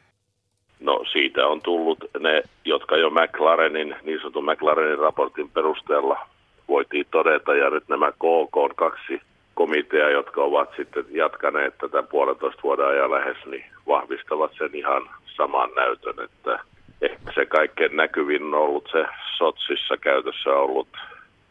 [0.79, 6.27] No siitä on tullut ne, jotka jo McLarenin, niin sanotun McLarenin raportin perusteella
[6.67, 9.21] voitiin todeta, ja nyt nämä KK kaksi
[9.53, 15.69] komitea, jotka ovat sitten jatkaneet tätä puolentoista vuoden ajan lähes, niin vahvistavat sen ihan saman
[15.75, 16.59] näytön, että
[17.01, 19.05] ehkä se kaikkein näkyvin on ollut se
[19.37, 20.87] Sotsissa käytössä ollut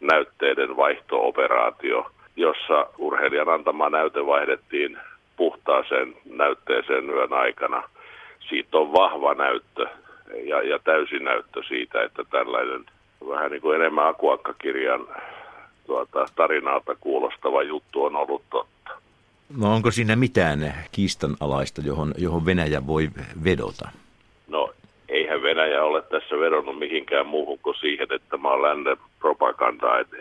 [0.01, 4.99] näytteiden vaihtooperaatio, jossa urheilijan antama näyte vaihdettiin
[5.37, 7.83] puhtaaseen näytteeseen yön aikana.
[8.49, 9.87] Siitä on vahva näyttö
[10.45, 12.85] ja, ja täysi näyttö siitä, että tällainen
[13.29, 15.07] vähän niin kuin enemmän akuakkakirjan
[15.87, 18.91] tuota, tarinalta kuulostava juttu on ollut totta.
[19.57, 23.09] No onko siinä mitään kiistanalaista, johon, johon Venäjä voi
[23.45, 23.89] vedota?
[25.79, 30.17] Venäjä ole tässä vedonnut mihinkään muuhun kuin siihen, että mä olen lännen propagandaa, että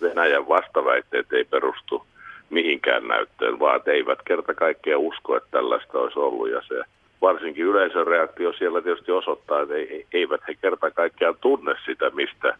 [0.00, 2.06] Venäjän vastaväitteet ei perustu
[2.50, 6.82] mihinkään näyttöön, vaan eivät kerta kaikkea usko, että tällaista olisi ollut ja se
[7.20, 9.74] varsinkin yleisön reaktio siellä tietysti osoittaa, että
[10.12, 12.56] eivät he kerta kaikkiaan tunne sitä, mistä,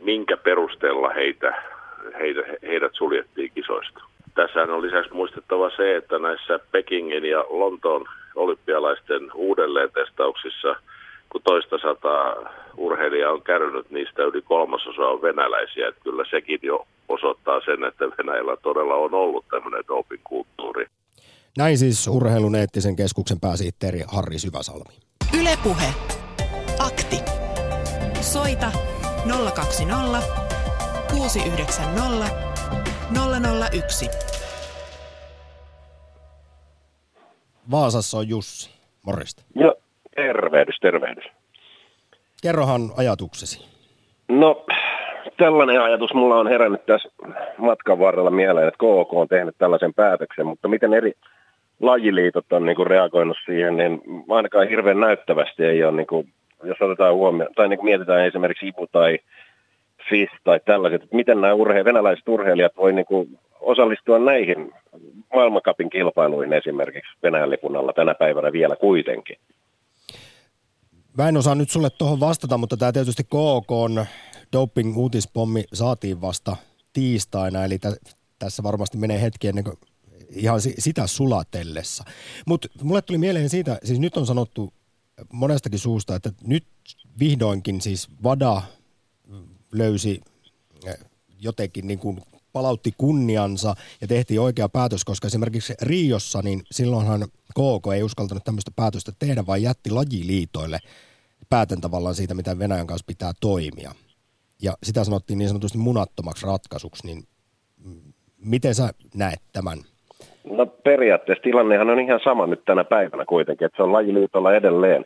[0.00, 1.62] minkä perusteella heitä,
[2.20, 4.00] heitä, heidät suljettiin kisoista.
[4.34, 8.04] Tässä on lisäksi muistettava se, että näissä Pekingin ja Lontoon
[8.34, 10.76] olympialaisten uudelleen testauksissa,
[11.32, 12.34] kun toista sataa
[12.76, 15.88] urheilijaa on kärrynyt, niistä yli kolmasosa on venäläisiä.
[15.88, 20.86] Että kyllä sekin jo osoittaa sen, että Venäjällä todella on ollut tämmöinen doping-kulttuuri.
[21.58, 24.94] Näin siis urheilun eettisen keskuksen pääsihteeri Harri Syväsalmi.
[25.40, 25.94] Ylepuhe.
[26.78, 27.16] Akti.
[28.20, 28.72] Soita
[29.54, 30.18] 020
[31.10, 32.52] 690
[33.72, 34.08] 001.
[37.70, 38.70] Vaasassa on Jussi.
[39.06, 39.42] Morjesta.
[39.54, 39.74] Joo,
[40.16, 41.24] tervehdys, tervehdys.
[42.42, 43.72] Kerrohan ajatuksesi.
[44.28, 44.66] No,
[45.36, 47.08] tällainen ajatus mulla on herännyt tässä
[47.58, 51.12] matkan varrella mieleen, että KK on tehnyt tällaisen päätöksen, mutta miten eri
[51.80, 56.32] lajiliitot on niin kuin reagoinut siihen, niin ainakaan hirveän näyttävästi ei ole, niin kuin,
[56.64, 59.18] jos otetaan huomioon, tai niin kuin mietitään esimerkiksi IPU tai
[60.10, 64.72] FIS tai tällaiset, että miten nämä urhe- venäläiset urheilijat voi niin kuin osallistua näihin
[65.34, 69.36] maailmankapin kilpailuihin esimerkiksi Venäjän lipun alla tänä päivänä vielä kuitenkin.
[71.18, 74.06] Mä en osaa nyt sulle tuohon vastata, mutta tämä tietysti KK on
[74.52, 76.56] doping-uutispommi saatiin vasta
[76.92, 79.76] tiistaina, eli t- tässä varmasti menee hetki ennen kuin
[80.30, 82.04] ihan si- sitä sulatellessa.
[82.46, 84.72] Mutta mulle tuli mieleen siitä, siis nyt on sanottu
[85.32, 86.66] monestakin suusta, että nyt
[87.18, 88.62] vihdoinkin siis VADA
[89.72, 90.20] löysi
[90.86, 90.98] eh,
[91.38, 92.20] jotenkin niin kuin
[92.52, 98.70] palautti kunniansa ja tehtiin oikea päätös, koska esimerkiksi Riossa, niin silloinhan KK ei uskaltanut tämmöistä
[98.76, 100.78] päätöstä tehdä, vaan jätti lajiliitoille
[101.50, 103.92] päätän tavallaan siitä, mitä Venäjän kanssa pitää toimia.
[104.62, 107.22] Ja sitä sanottiin niin sanotusti munattomaksi ratkaisuksi, niin
[108.44, 109.78] miten sä näet tämän?
[110.44, 115.04] No periaatteessa tilannehan on ihan sama nyt tänä päivänä kuitenkin, että se on lajiliitolla edelleen.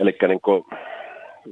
[0.00, 0.64] Eli niin kuin,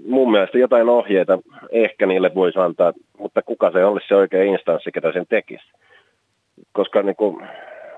[0.07, 1.39] mun mielestä jotain ohjeita
[1.71, 5.65] ehkä niille voisi antaa, mutta kuka se olisi se oikea instanssi, ketä sen tekisi.
[6.73, 7.49] Koska niin kuin,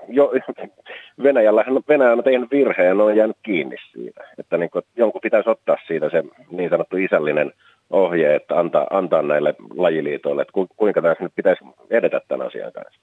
[0.07, 0.31] jo,
[1.23, 4.23] Venäjällä, Venäjä on tehnyt virheen ja on jäänyt kiinni siitä.
[4.39, 7.51] Että niin kuin, jonkun pitäisi ottaa siitä se niin sanottu isällinen
[7.89, 12.71] ohje, että antaa, antaa näille lajiliitoille, että ku, kuinka tässä nyt pitäisi edetä tämän asian
[12.71, 13.01] kanssa.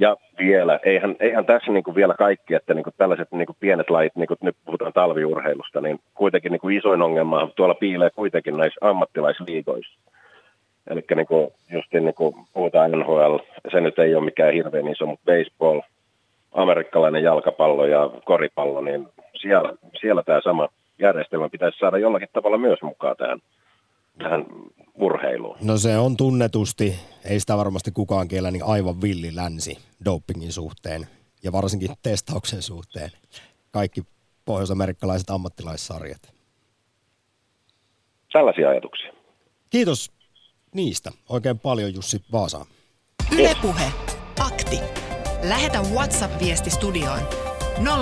[0.00, 3.56] Ja vielä, eihän, eihän tässä niin kuin vielä kaikki, että niin kuin tällaiset niin kuin
[3.60, 8.10] pienet lajit, niin kuin nyt puhutaan talviurheilusta, niin kuitenkin niin kuin isoin ongelma tuolla piilee
[8.10, 9.98] kuitenkin näissä ammattilaisliigoissa.
[10.90, 13.36] Eli niin kuin, just niin kuin puhutaan NHL,
[13.72, 15.80] se nyt ei ole mikään hirveän iso, mutta baseball,
[16.52, 19.08] amerikkalainen jalkapallo ja koripallo, niin
[19.40, 20.68] siellä, siellä tämä sama
[20.98, 23.38] järjestelmä pitäisi saada jollakin tavalla myös mukaan tähän,
[24.18, 24.46] tähän
[24.98, 25.56] urheiluun.
[25.60, 26.94] No se on tunnetusti,
[27.24, 31.06] ei sitä varmasti kukaan kiellä, niin aivan villi länsi dopingin suhteen
[31.42, 33.10] ja varsinkin testauksen suhteen.
[33.70, 34.02] Kaikki
[34.44, 36.32] pohjoisamerikkalaiset ammattilaissarjat.
[38.32, 39.12] Sellaisia ajatuksia.
[39.70, 40.12] Kiitos
[40.74, 42.66] niistä oikein paljon Jussi Vaasa.
[43.32, 43.92] Ylepuhe
[44.40, 44.80] Akti.
[45.42, 47.20] Lähetä WhatsApp-viesti studioon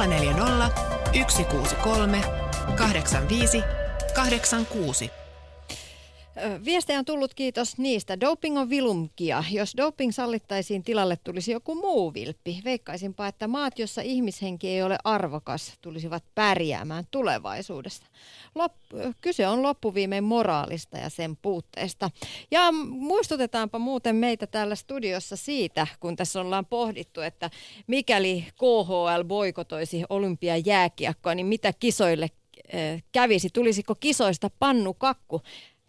[0.07, 0.70] 040
[1.28, 2.20] 163
[2.76, 3.62] 85
[4.14, 5.11] 86.
[6.64, 8.20] Viestejä on tullut, kiitos niistä.
[8.20, 9.45] Doping on vilumkia.
[9.51, 12.61] Jos doping sallittaisiin, tilalle tulisi joku muu vilppi.
[12.64, 18.07] Veikkaisinpa, että maat, jossa ihmishenki ei ole arvokas, tulisivat pärjäämään tulevaisuudesta.
[18.59, 22.11] Lop- kyse on loppuviimein moraalista ja sen puutteesta.
[22.51, 27.51] Ja muistutetaanpa muuten meitä täällä studiossa siitä, kun tässä ollaan pohdittu, että
[27.87, 32.30] mikäli KHL boikotoisi olympiajääkiekkoa, niin mitä kisoille
[33.12, 33.49] kävisi?
[33.53, 35.43] Tulisiko kisoista pannukakku?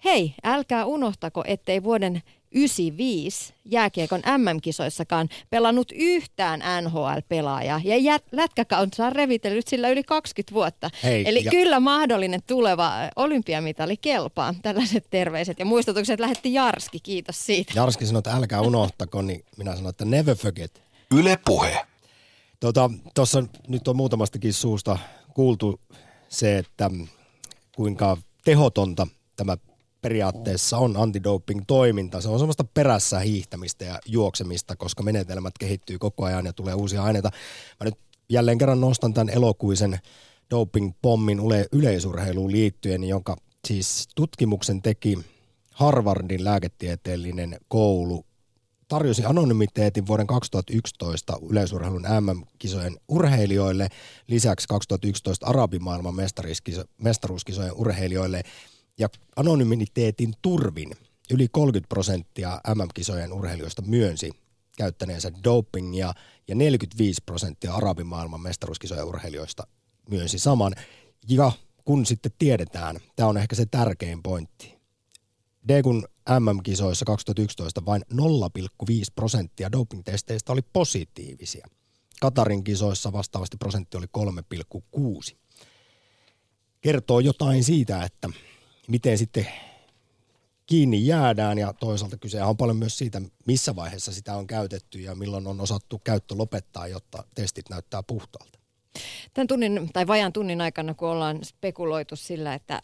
[0.07, 7.81] Hei, älkää unohtako, ettei vuoden 95 jääkiekon MM-kisoissakaan pelannut yhtään NHL-pelaajaa.
[7.83, 10.89] Ja jät, lätkäkautta on revitellyt sillä yli 20 vuotta.
[11.03, 11.51] Hei, Eli ja...
[11.51, 14.55] kyllä mahdollinen tuleva olympiamitali kelpaa.
[14.61, 17.73] Tällaiset terveiset ja muistutukset lähetti Jarski, kiitos siitä.
[17.75, 20.83] Jarski sanoi, että älkää unohtako, niin minä sanoin, että never forget.
[21.11, 21.85] Yle Puhe.
[22.59, 24.97] Tuossa tota, nyt on muutamastakin suusta
[25.33, 25.79] kuultu
[26.29, 26.91] se, että
[27.75, 29.57] kuinka tehotonta tämä
[30.01, 32.21] periaatteessa on antidoping-toiminta.
[32.21, 37.03] Se on semmoista perässä hiihtämistä ja juoksemista, koska menetelmät kehittyy koko ajan ja tulee uusia
[37.03, 37.31] aineita.
[37.79, 37.95] Mä nyt
[38.29, 39.99] jälleen kerran nostan tämän elokuisen
[40.49, 43.37] doping-pommin yle- yleisurheiluun liittyen, jonka
[43.67, 45.19] siis tutkimuksen teki
[45.71, 48.25] Harvardin lääketieteellinen koulu
[48.87, 53.87] tarjosi anonymiteetin vuoden 2011 yleisurheilun MM-kisojen urheilijoille,
[54.27, 56.15] lisäksi 2011 arabimaailman
[56.97, 58.41] mestaruuskisojen urheilijoille–
[58.97, 60.91] ja anonymiteetin turvin
[61.31, 64.31] yli 30 prosenttia MM-kisojen urheilijoista myönsi
[64.77, 66.13] käyttäneensä dopingia
[66.47, 69.67] ja 45 prosenttia arabimaailman mestaruuskisojen urheilijoista
[70.09, 70.73] myönsi saman.
[71.29, 71.51] Ja
[71.85, 74.77] kun sitten tiedetään, tämä on ehkä se tärkein pointti,
[75.67, 76.07] Degun
[76.39, 78.17] MM-kisoissa 2011 vain 0,5
[79.15, 81.67] prosenttia dopingtesteistä oli positiivisia.
[82.21, 85.35] Katarin kisoissa vastaavasti prosentti oli 3,6.
[86.81, 88.29] Kertoo jotain siitä, että
[88.87, 89.47] miten sitten
[90.65, 95.15] kiinni jäädään ja toisaalta kyse on paljon myös siitä, missä vaiheessa sitä on käytetty ja
[95.15, 98.59] milloin on osattu käyttö lopettaa, jotta testit näyttää puhtaalta.
[99.33, 102.81] Tämän tunnin tai vajan tunnin aikana, kun ollaan spekuloitu sillä, että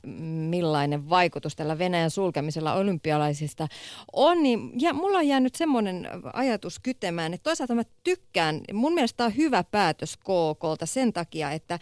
[0.49, 3.67] millainen vaikutus tällä Venäjän sulkemisella olympialaisista
[4.13, 9.25] on, niin ja mulla on jäänyt semmoinen ajatus kytemään, että toisaalta mä tykkään, mun mielestä
[9.25, 11.79] on hyvä päätös KKlta sen takia, että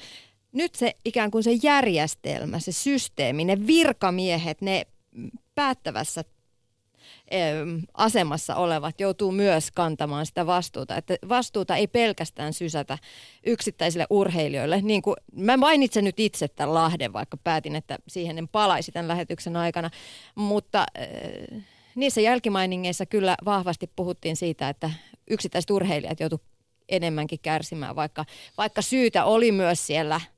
[0.51, 4.87] nyt se ikään kuin se järjestelmä, se systeemi, ne virkamiehet, ne
[5.55, 6.23] päättävässä
[7.93, 10.95] asemassa olevat joutuu myös kantamaan sitä vastuuta.
[10.95, 12.97] Että vastuuta ei pelkästään sysätä
[13.45, 14.81] yksittäisille urheilijoille.
[14.81, 19.07] Niin kuin mä mainitsen nyt itse tämän Lahden, vaikka päätin, että siihen en palaisi tämän
[19.07, 19.89] lähetyksen aikana.
[20.35, 21.63] Mutta äh,
[21.95, 24.91] niissä jälkimainingeissa kyllä vahvasti puhuttiin siitä, että
[25.29, 26.41] yksittäiset urheilijat joutu
[26.89, 28.25] enemmänkin kärsimään, vaikka,
[28.57, 30.21] vaikka syytä oli myös siellä–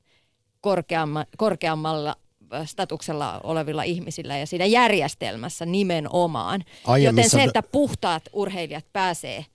[0.64, 2.16] korkeamma, korkeammalla
[2.64, 6.64] statuksella olevilla ihmisillä ja siinä järjestelmässä nimenomaan.
[6.84, 7.26] Aiemmissa...
[7.36, 9.46] Joten se, että puhtaat urheilijat pääsee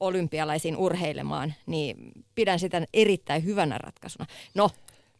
[0.00, 4.26] olympialaisiin urheilemaan, niin pidän sitä erittäin hyvänä ratkaisuna.
[4.54, 4.70] No,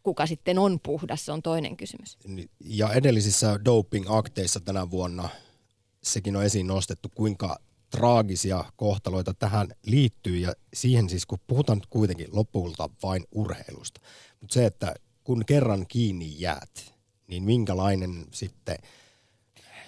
[0.03, 2.17] kuka sitten on puhdas, se on toinen kysymys.
[2.59, 5.29] Ja edellisissä doping-akteissa tänä vuonna
[6.03, 11.87] sekin on esiin nostettu, kuinka traagisia kohtaloita tähän liittyy ja siihen siis, kun puhutaan nyt
[11.89, 14.01] kuitenkin lopulta vain urheilusta.
[14.41, 14.95] Mutta se, että
[15.29, 16.93] kun kerran kiinni jäät,
[17.27, 18.77] niin minkälainen sitten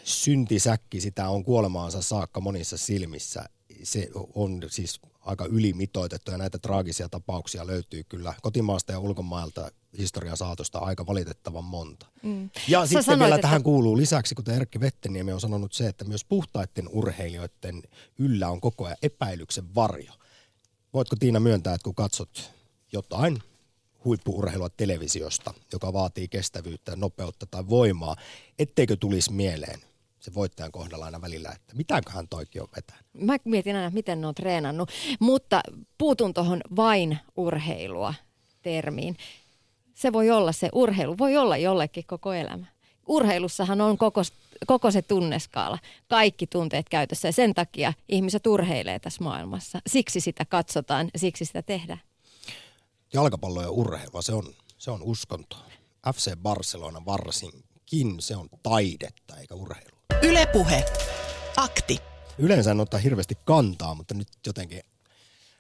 [0.04, 3.46] syntisäkki sitä on kuolemaansa saakka monissa silmissä.
[3.84, 10.38] Se on siis aika ylimitoitettu ja näitä traagisia tapauksia löytyy kyllä kotimaasta ja ulkomailta historian
[10.38, 12.06] saatosta aika valitettavan monta.
[12.24, 12.50] Mm.
[12.68, 13.48] Ja Sä sitten sanoit, vielä että...
[13.48, 17.84] tähän kuuluu lisäksi, kuten Erkki Vetteniemi on sanonut se, että myös puhtaiden urheilijoiden
[18.18, 20.14] yllä on koko ajan epäilyksen varjo.
[20.94, 22.52] Voitko Tiina myöntää, että kun katsot
[22.92, 23.44] jotain
[24.06, 28.16] huippuurheilua televisiosta, joka vaatii kestävyyttä, nopeutta tai voimaa,
[28.60, 29.80] etteikö tulisi mieleen,
[30.20, 33.06] se voittajan kohdalla aina välillä, että mitäköhän toikin on vetänyt.
[33.14, 34.90] Mä mietin aina, miten ne on treenannut,
[35.20, 35.62] mutta
[35.98, 38.14] puutun tuohon vain urheilua
[38.62, 39.18] termiin.
[39.94, 42.66] Se voi olla se urheilu, voi olla jollekin koko elämä.
[43.08, 44.22] Urheilussahan on koko,
[44.68, 49.80] koko se tunneskaala, kaikki tunteet käytössä ja sen takia ihmiset urheilee tässä maailmassa.
[49.88, 52.02] Siksi sitä katsotaan siksi sitä tehdään.
[53.14, 55.66] Jalkapallo ja urheilua, se on, se on uskontoa.
[56.16, 59.98] FC Barcelona varsinkin, se on taidetta eikä urheilu.
[60.22, 60.86] Ylepuhe.
[61.58, 61.98] Akti.
[62.38, 64.82] Yleensä en ottaa hirveästi kantaa, mutta nyt jotenkin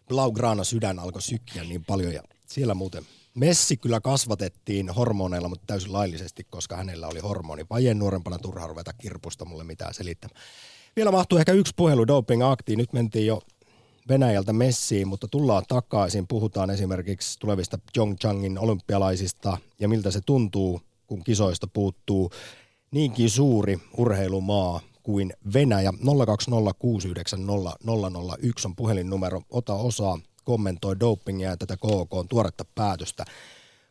[0.07, 5.93] Blaugrana sydän alkoi sykkiä niin paljon ja siellä muuten Messi kyllä kasvatettiin hormoneilla, mutta täysin
[5.93, 7.65] laillisesti, koska hänellä oli hormoni.
[7.69, 10.41] Vajen nuorempana turha ruveta kirpusta mulle mitään selittämään.
[10.95, 12.77] Vielä mahtuu ehkä yksi puhelu doping-aktiin.
[12.77, 13.41] Nyt mentiin jo
[14.09, 16.27] Venäjältä Messiin, mutta tullaan takaisin.
[16.27, 22.31] Puhutaan esimerkiksi tulevista Pyeongchangin olympialaisista ja miltä se tuntuu, kun kisoista puuttuu
[22.91, 25.91] niinkin suuri urheilumaa kuin Venäjä.
[25.91, 25.95] 020690001
[28.65, 29.41] on puhelinnumero.
[29.49, 33.25] Ota osaa, kommentoi dopingia ja tätä KK tuoretta päätöstä.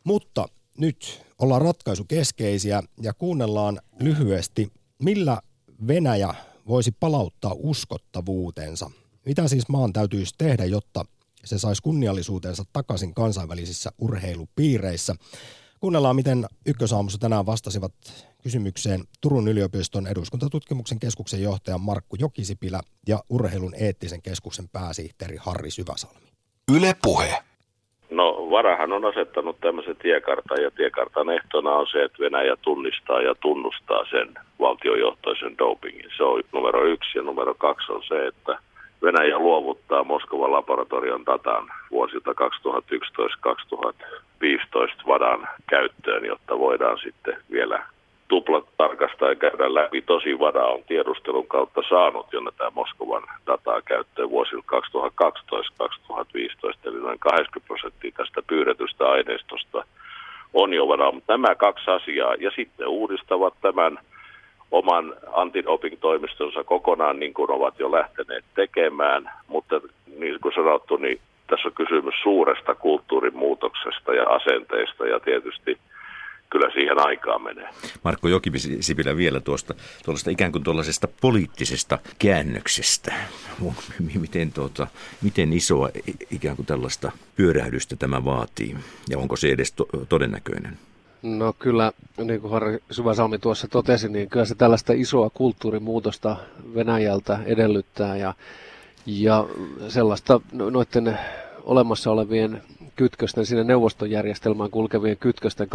[0.03, 0.47] Mutta
[0.77, 5.41] nyt ollaan ratkaisukeskeisiä ja kuunnellaan lyhyesti, millä
[5.87, 6.35] Venäjä
[6.67, 8.91] voisi palauttaa uskottavuutensa.
[9.25, 11.05] Mitä siis maan täytyisi tehdä, jotta
[11.43, 15.15] se saisi kunniallisuutensa takaisin kansainvälisissä urheilupiireissä?
[15.79, 17.93] Kuunnellaan, miten Ykkösaamussa tänään vastasivat
[18.43, 26.27] kysymykseen Turun yliopiston eduskuntatutkimuksen keskuksen johtaja Markku Jokisipilä ja urheilun eettisen keskuksen pääsihteeri Harri Syväsalmi.
[26.75, 27.37] Yle Puhe.
[28.09, 33.35] No Varahan on asettanut tämmöisen tiekartan ja tiekartan ehtona on se, että Venäjä tunnistaa ja
[33.35, 36.09] tunnustaa sen valtiojohtoisen dopingin.
[36.17, 38.59] Se on numero yksi ja numero kaksi on se, että
[39.03, 42.35] Venäjä luovuttaa Moskovan laboratorion datan vuosilta 2011-2015
[45.07, 47.85] vadan käyttöön, jotta voidaan sitten vielä
[48.27, 50.01] tuplat tarkastaa ja käydä läpi.
[50.01, 54.75] Tosi vada on tiedustelun kautta saanut jo tämä Moskovan dataa käyttöön vuosilta 2012-2015,
[56.85, 59.83] eli noin 80 prosenttia tästä pyydetystä aineistosta
[60.53, 60.85] on jo.
[61.13, 63.99] Mutta nämä kaksi asiaa ja sitten uudistavat tämän
[64.71, 69.81] oman antidoping-toimistonsa kokonaan niin kuin ovat jo lähteneet tekemään, mutta
[70.17, 75.77] niin kuin sanottu, niin tässä on kysymys suuresta kulttuurin muutoksesta ja asenteista ja tietysti
[76.49, 77.69] kyllä siihen aikaa menee.
[78.03, 79.73] Markko Jokisipilä vielä tuosta
[80.05, 83.13] tuollaista ikään kuin tuollaisesta poliittisesta käännöksestä.
[84.19, 84.87] Miten, tuota,
[85.21, 85.89] miten isoa
[86.31, 88.75] ikään kuin tällaista pyörähdystä tämä vaatii
[89.09, 90.77] ja onko se edes to- todennäköinen?
[91.21, 96.37] No kyllä, niin kuin Harri Syväsalmi tuossa totesi, niin kyllä se tällaista isoa kulttuurimuutosta
[96.75, 98.33] Venäjältä edellyttää ja,
[99.05, 99.45] ja
[99.87, 101.19] sellaista no, noiden
[101.63, 102.61] olemassa olevien
[102.95, 105.67] kytkösten, sinne neuvostojärjestelmään kulkevien kytkösten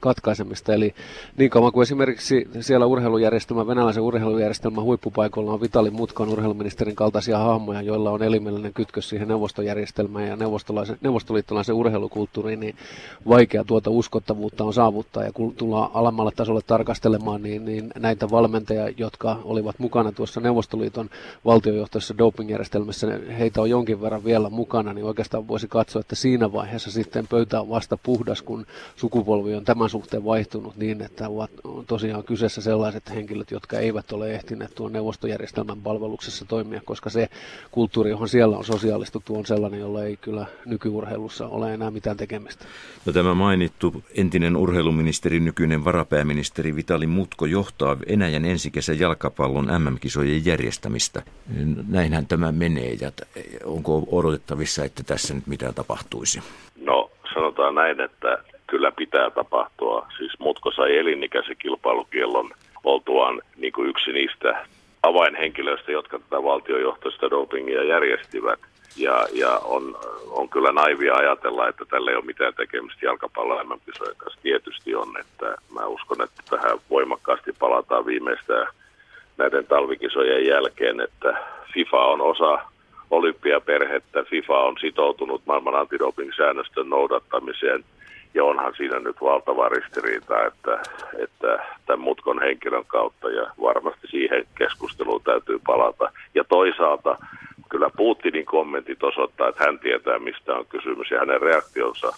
[0.00, 0.74] katkaisemista.
[0.74, 0.94] Eli
[1.36, 7.82] niin kauan kuin esimerkiksi siellä urheilujärjestelmä, venäläisen urheilujärjestelmän huippupaikoilla on Vitali Mutkan urheiluministerin kaltaisia hahmoja,
[7.82, 10.36] joilla on elimellinen kytkös siihen neuvostojärjestelmään ja
[11.00, 12.76] neuvostoliittolaisen urheilukulttuuriin, niin
[13.28, 15.24] vaikea tuota uskottavuutta on saavuttaa.
[15.24, 21.10] Ja kun tullaan alemmalle tasolle tarkastelemaan, niin, niin näitä valmentajia, jotka olivat mukana tuossa Neuvostoliiton
[21.44, 26.90] valtiojohtoisessa dopingjärjestelmässä, heitä on jonkin verran vielä mukana, niin oikeastaan voisi katsoa, että siinä vaiheessa
[26.90, 31.50] sitten pöytä on vasta puhdas, kun sukupolvi on tämän suhteen vaihtunut niin, että ovat
[31.86, 37.28] tosiaan kyseessä sellaiset henkilöt, jotka eivät ole ehtineet tuon neuvostojärjestelmän palveluksessa toimia, koska se
[37.70, 42.64] kulttuuri, johon siellä on sosiaalistuttu, on sellainen, jolla ei kyllä nykyurheilussa ole enää mitään tekemistä.
[43.06, 51.22] No, tämä mainittu entinen urheiluministeri, nykyinen varapääministeri Vitali Mutko johtaa Venäjän ensikesän jalkapallon MM-kisojen järjestämistä.
[51.88, 53.12] Näinhän tämä menee ja
[53.64, 56.39] onko odotettavissa, että tässä nyt mitään tapahtuisi?
[57.30, 60.06] No sanotaan näin, että kyllä pitää tapahtua.
[60.18, 62.50] Siis Mutko sai elinikäisen kilpailukiellon
[62.84, 64.66] oltuaan niin kuin yksi niistä
[65.02, 68.60] avainhenkilöistä, jotka tätä valtiojohtoista dopingia järjestivät.
[68.96, 69.96] Ja, ja on,
[70.30, 73.80] on kyllä naivia ajatella, että tällä ei ole mitään tekemistä jalkapallon
[74.16, 74.40] kanssa.
[74.42, 78.66] Tietysti on, että mä uskon, että tähän voimakkaasti palataan viimeistään
[79.38, 82.58] näiden talvikisojen jälkeen, että FIFA on osa
[83.10, 84.22] olympiaperhettä.
[84.22, 87.84] FIFA on sitoutunut maailman antidoping-säännöstön noudattamiseen
[88.34, 90.82] ja onhan siinä nyt valtava ristiriita, että,
[91.18, 96.12] että tämän mutkon henkilön kautta ja varmasti siihen keskusteluun täytyy palata.
[96.34, 97.18] Ja toisaalta
[97.68, 102.12] kyllä Putinin kommentit osoittaa, että hän tietää mistä on kysymys ja hänen reaktionsa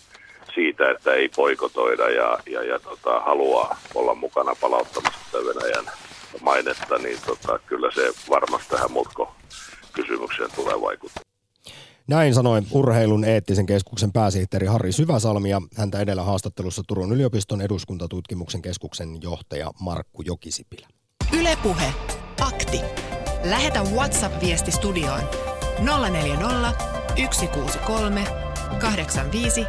[0.54, 5.84] siitä, että ei poikotoida ja, ja, ja tota, haluaa olla mukana palauttamassa Venäjän
[6.40, 9.34] mainetta, niin tota, kyllä se varmasti tähän mutko
[9.92, 11.22] kysymykseen tulee vaikuttaa.
[12.06, 18.62] Näin sanoi urheilun eettisen keskuksen pääsihteeri Harri Syväsalmi ja häntä edellä haastattelussa Turun yliopiston eduskuntatutkimuksen
[18.62, 20.88] keskuksen johtaja Markku Jokisipilä.
[21.32, 21.92] Ylepuhe
[22.40, 22.80] Akti.
[23.44, 25.22] Lähetä WhatsApp-viesti studioon
[26.10, 26.72] 040
[27.30, 28.24] 163
[28.80, 29.66] 85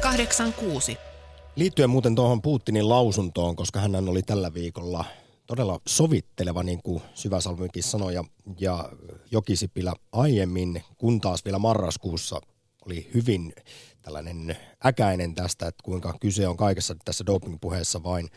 [0.00, 0.98] 86.
[1.56, 5.04] Liittyen muuten tuohon Putinin lausuntoon, koska hän oli tällä viikolla
[5.46, 8.24] todella sovitteleva, niin kuin Syväsalmikin sanoi, ja,
[8.60, 8.92] ja
[9.30, 12.40] Jokisipilä aiemmin, kun taas vielä marraskuussa
[12.86, 13.52] oli hyvin
[14.02, 18.28] tällainen äkäinen tästä, että kuinka kyse on kaikessa tässä dopingpuheessa vain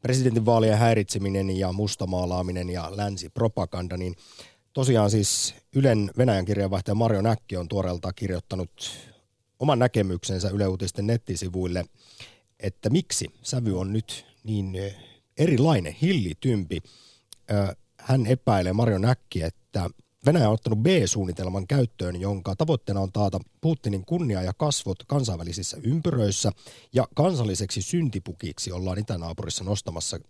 [0.00, 4.14] presidentinvaalien häiritseminen ja mustamaalaaminen ja länsipropaganda, niin
[4.72, 8.90] tosiaan siis Ylen Venäjän kirjeenvaihtaja Mario Näkki on tuoreeltaan kirjoittanut
[9.58, 11.84] oman näkemyksensä Yle Uutisten nettisivuille,
[12.60, 14.72] että miksi sävy on nyt niin
[15.38, 16.82] erilainen, hillitympi.
[18.00, 19.90] Hän epäilee Mario Näkki, että
[20.26, 26.52] Venäjä on ottanut B-suunnitelman käyttöön, jonka tavoitteena on taata Putinin kunnia ja kasvot kansainvälisissä ympyröissä
[26.92, 30.20] ja kansalliseksi syntipukiksi ollaan itänaapurissa nostamassa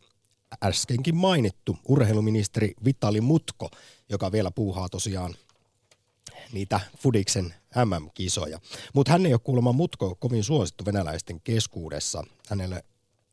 [0.63, 3.71] äskenkin mainittu urheiluministeri Vitali Mutko,
[4.09, 5.35] joka vielä puuhaa tosiaan
[6.53, 7.55] niitä Fudiksen
[7.85, 8.59] MM-kisoja.
[8.95, 12.25] Mutta hän ei ole kuulemma Mutko kovin suosittu venäläisten keskuudessa.
[12.49, 12.85] Hänelle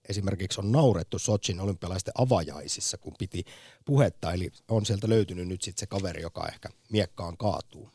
[0.10, 3.46] esimerkiksi on naurettu Sochin olympialaisten avajaisissa, kun piti
[3.86, 4.34] puhetta.
[4.34, 7.90] Eli on sieltä löytynyt nyt sitten se kaveri, joka ehkä miekkaan kaatuu.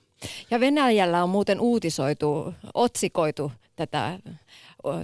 [0.51, 4.19] Ja Venäjällä on muuten uutisoitu, otsikoitu tätä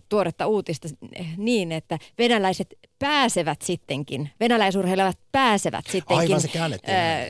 [0.09, 0.89] tuoretta uutista
[1.37, 6.37] niin, että venäläiset pääsevät sittenkin, venäläisurheilijat pääsevät sittenkin
[6.87, 7.27] ää,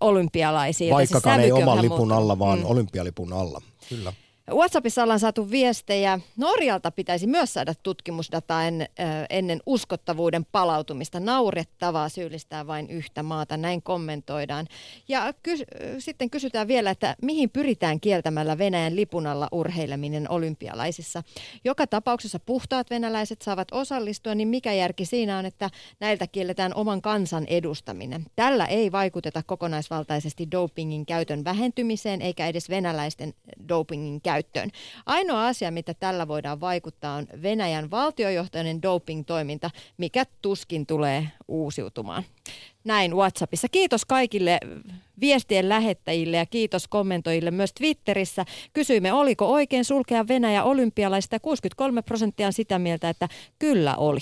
[0.00, 0.94] olympialaisiin.
[0.94, 2.64] Vaikkakaan ei oman lipun alla, vaan mm.
[2.64, 3.62] olympialipun alla.
[3.88, 4.12] Kyllä.
[4.50, 6.18] WhatsAppissa ollaan saatu viestejä.
[6.36, 8.88] Norjalta pitäisi myös saada tutkimusdataa en,
[9.30, 11.20] ennen uskottavuuden palautumista.
[11.20, 14.66] Naurettavaa syyllistää vain yhtä maata, näin kommentoidaan.
[15.08, 15.62] Ja kys,
[15.98, 21.22] sitten kysytään vielä, että mihin pyritään kieltämällä Venäjän lipun alla urheileminen olympialaisissa.
[21.64, 25.70] Joka tapauksessa puhtaat venäläiset saavat osallistua, niin mikä järki siinä on, että
[26.00, 28.26] näiltä kielletään oman kansan edustaminen.
[28.36, 33.34] Tällä ei vaikuteta kokonaisvaltaisesti dopingin käytön vähentymiseen eikä edes venäläisten
[33.68, 34.70] dopingin käyttöön käyttöön.
[35.06, 42.24] Ainoa asia, mitä tällä voidaan vaikuttaa, on Venäjän valtiojohtainen doping-toiminta, mikä tuskin tulee uusiutumaan.
[42.84, 43.68] Näin WhatsAppissa.
[43.68, 44.58] Kiitos kaikille
[45.20, 48.44] viestien lähettäjille ja kiitos kommentoijille myös Twitterissä.
[48.72, 51.40] Kysyimme, oliko oikein sulkea Venäjä olympialaista.
[51.40, 53.28] 63 prosenttia on sitä mieltä, että
[53.58, 54.20] kyllä oli.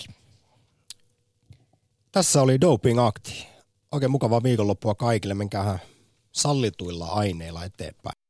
[2.13, 3.47] Tässä oli Doping Akti.
[3.93, 5.35] Oikein mukavaa viikonloppua kaikille.
[5.35, 5.79] Menkäähän
[6.33, 8.30] sallituilla aineilla eteenpäin.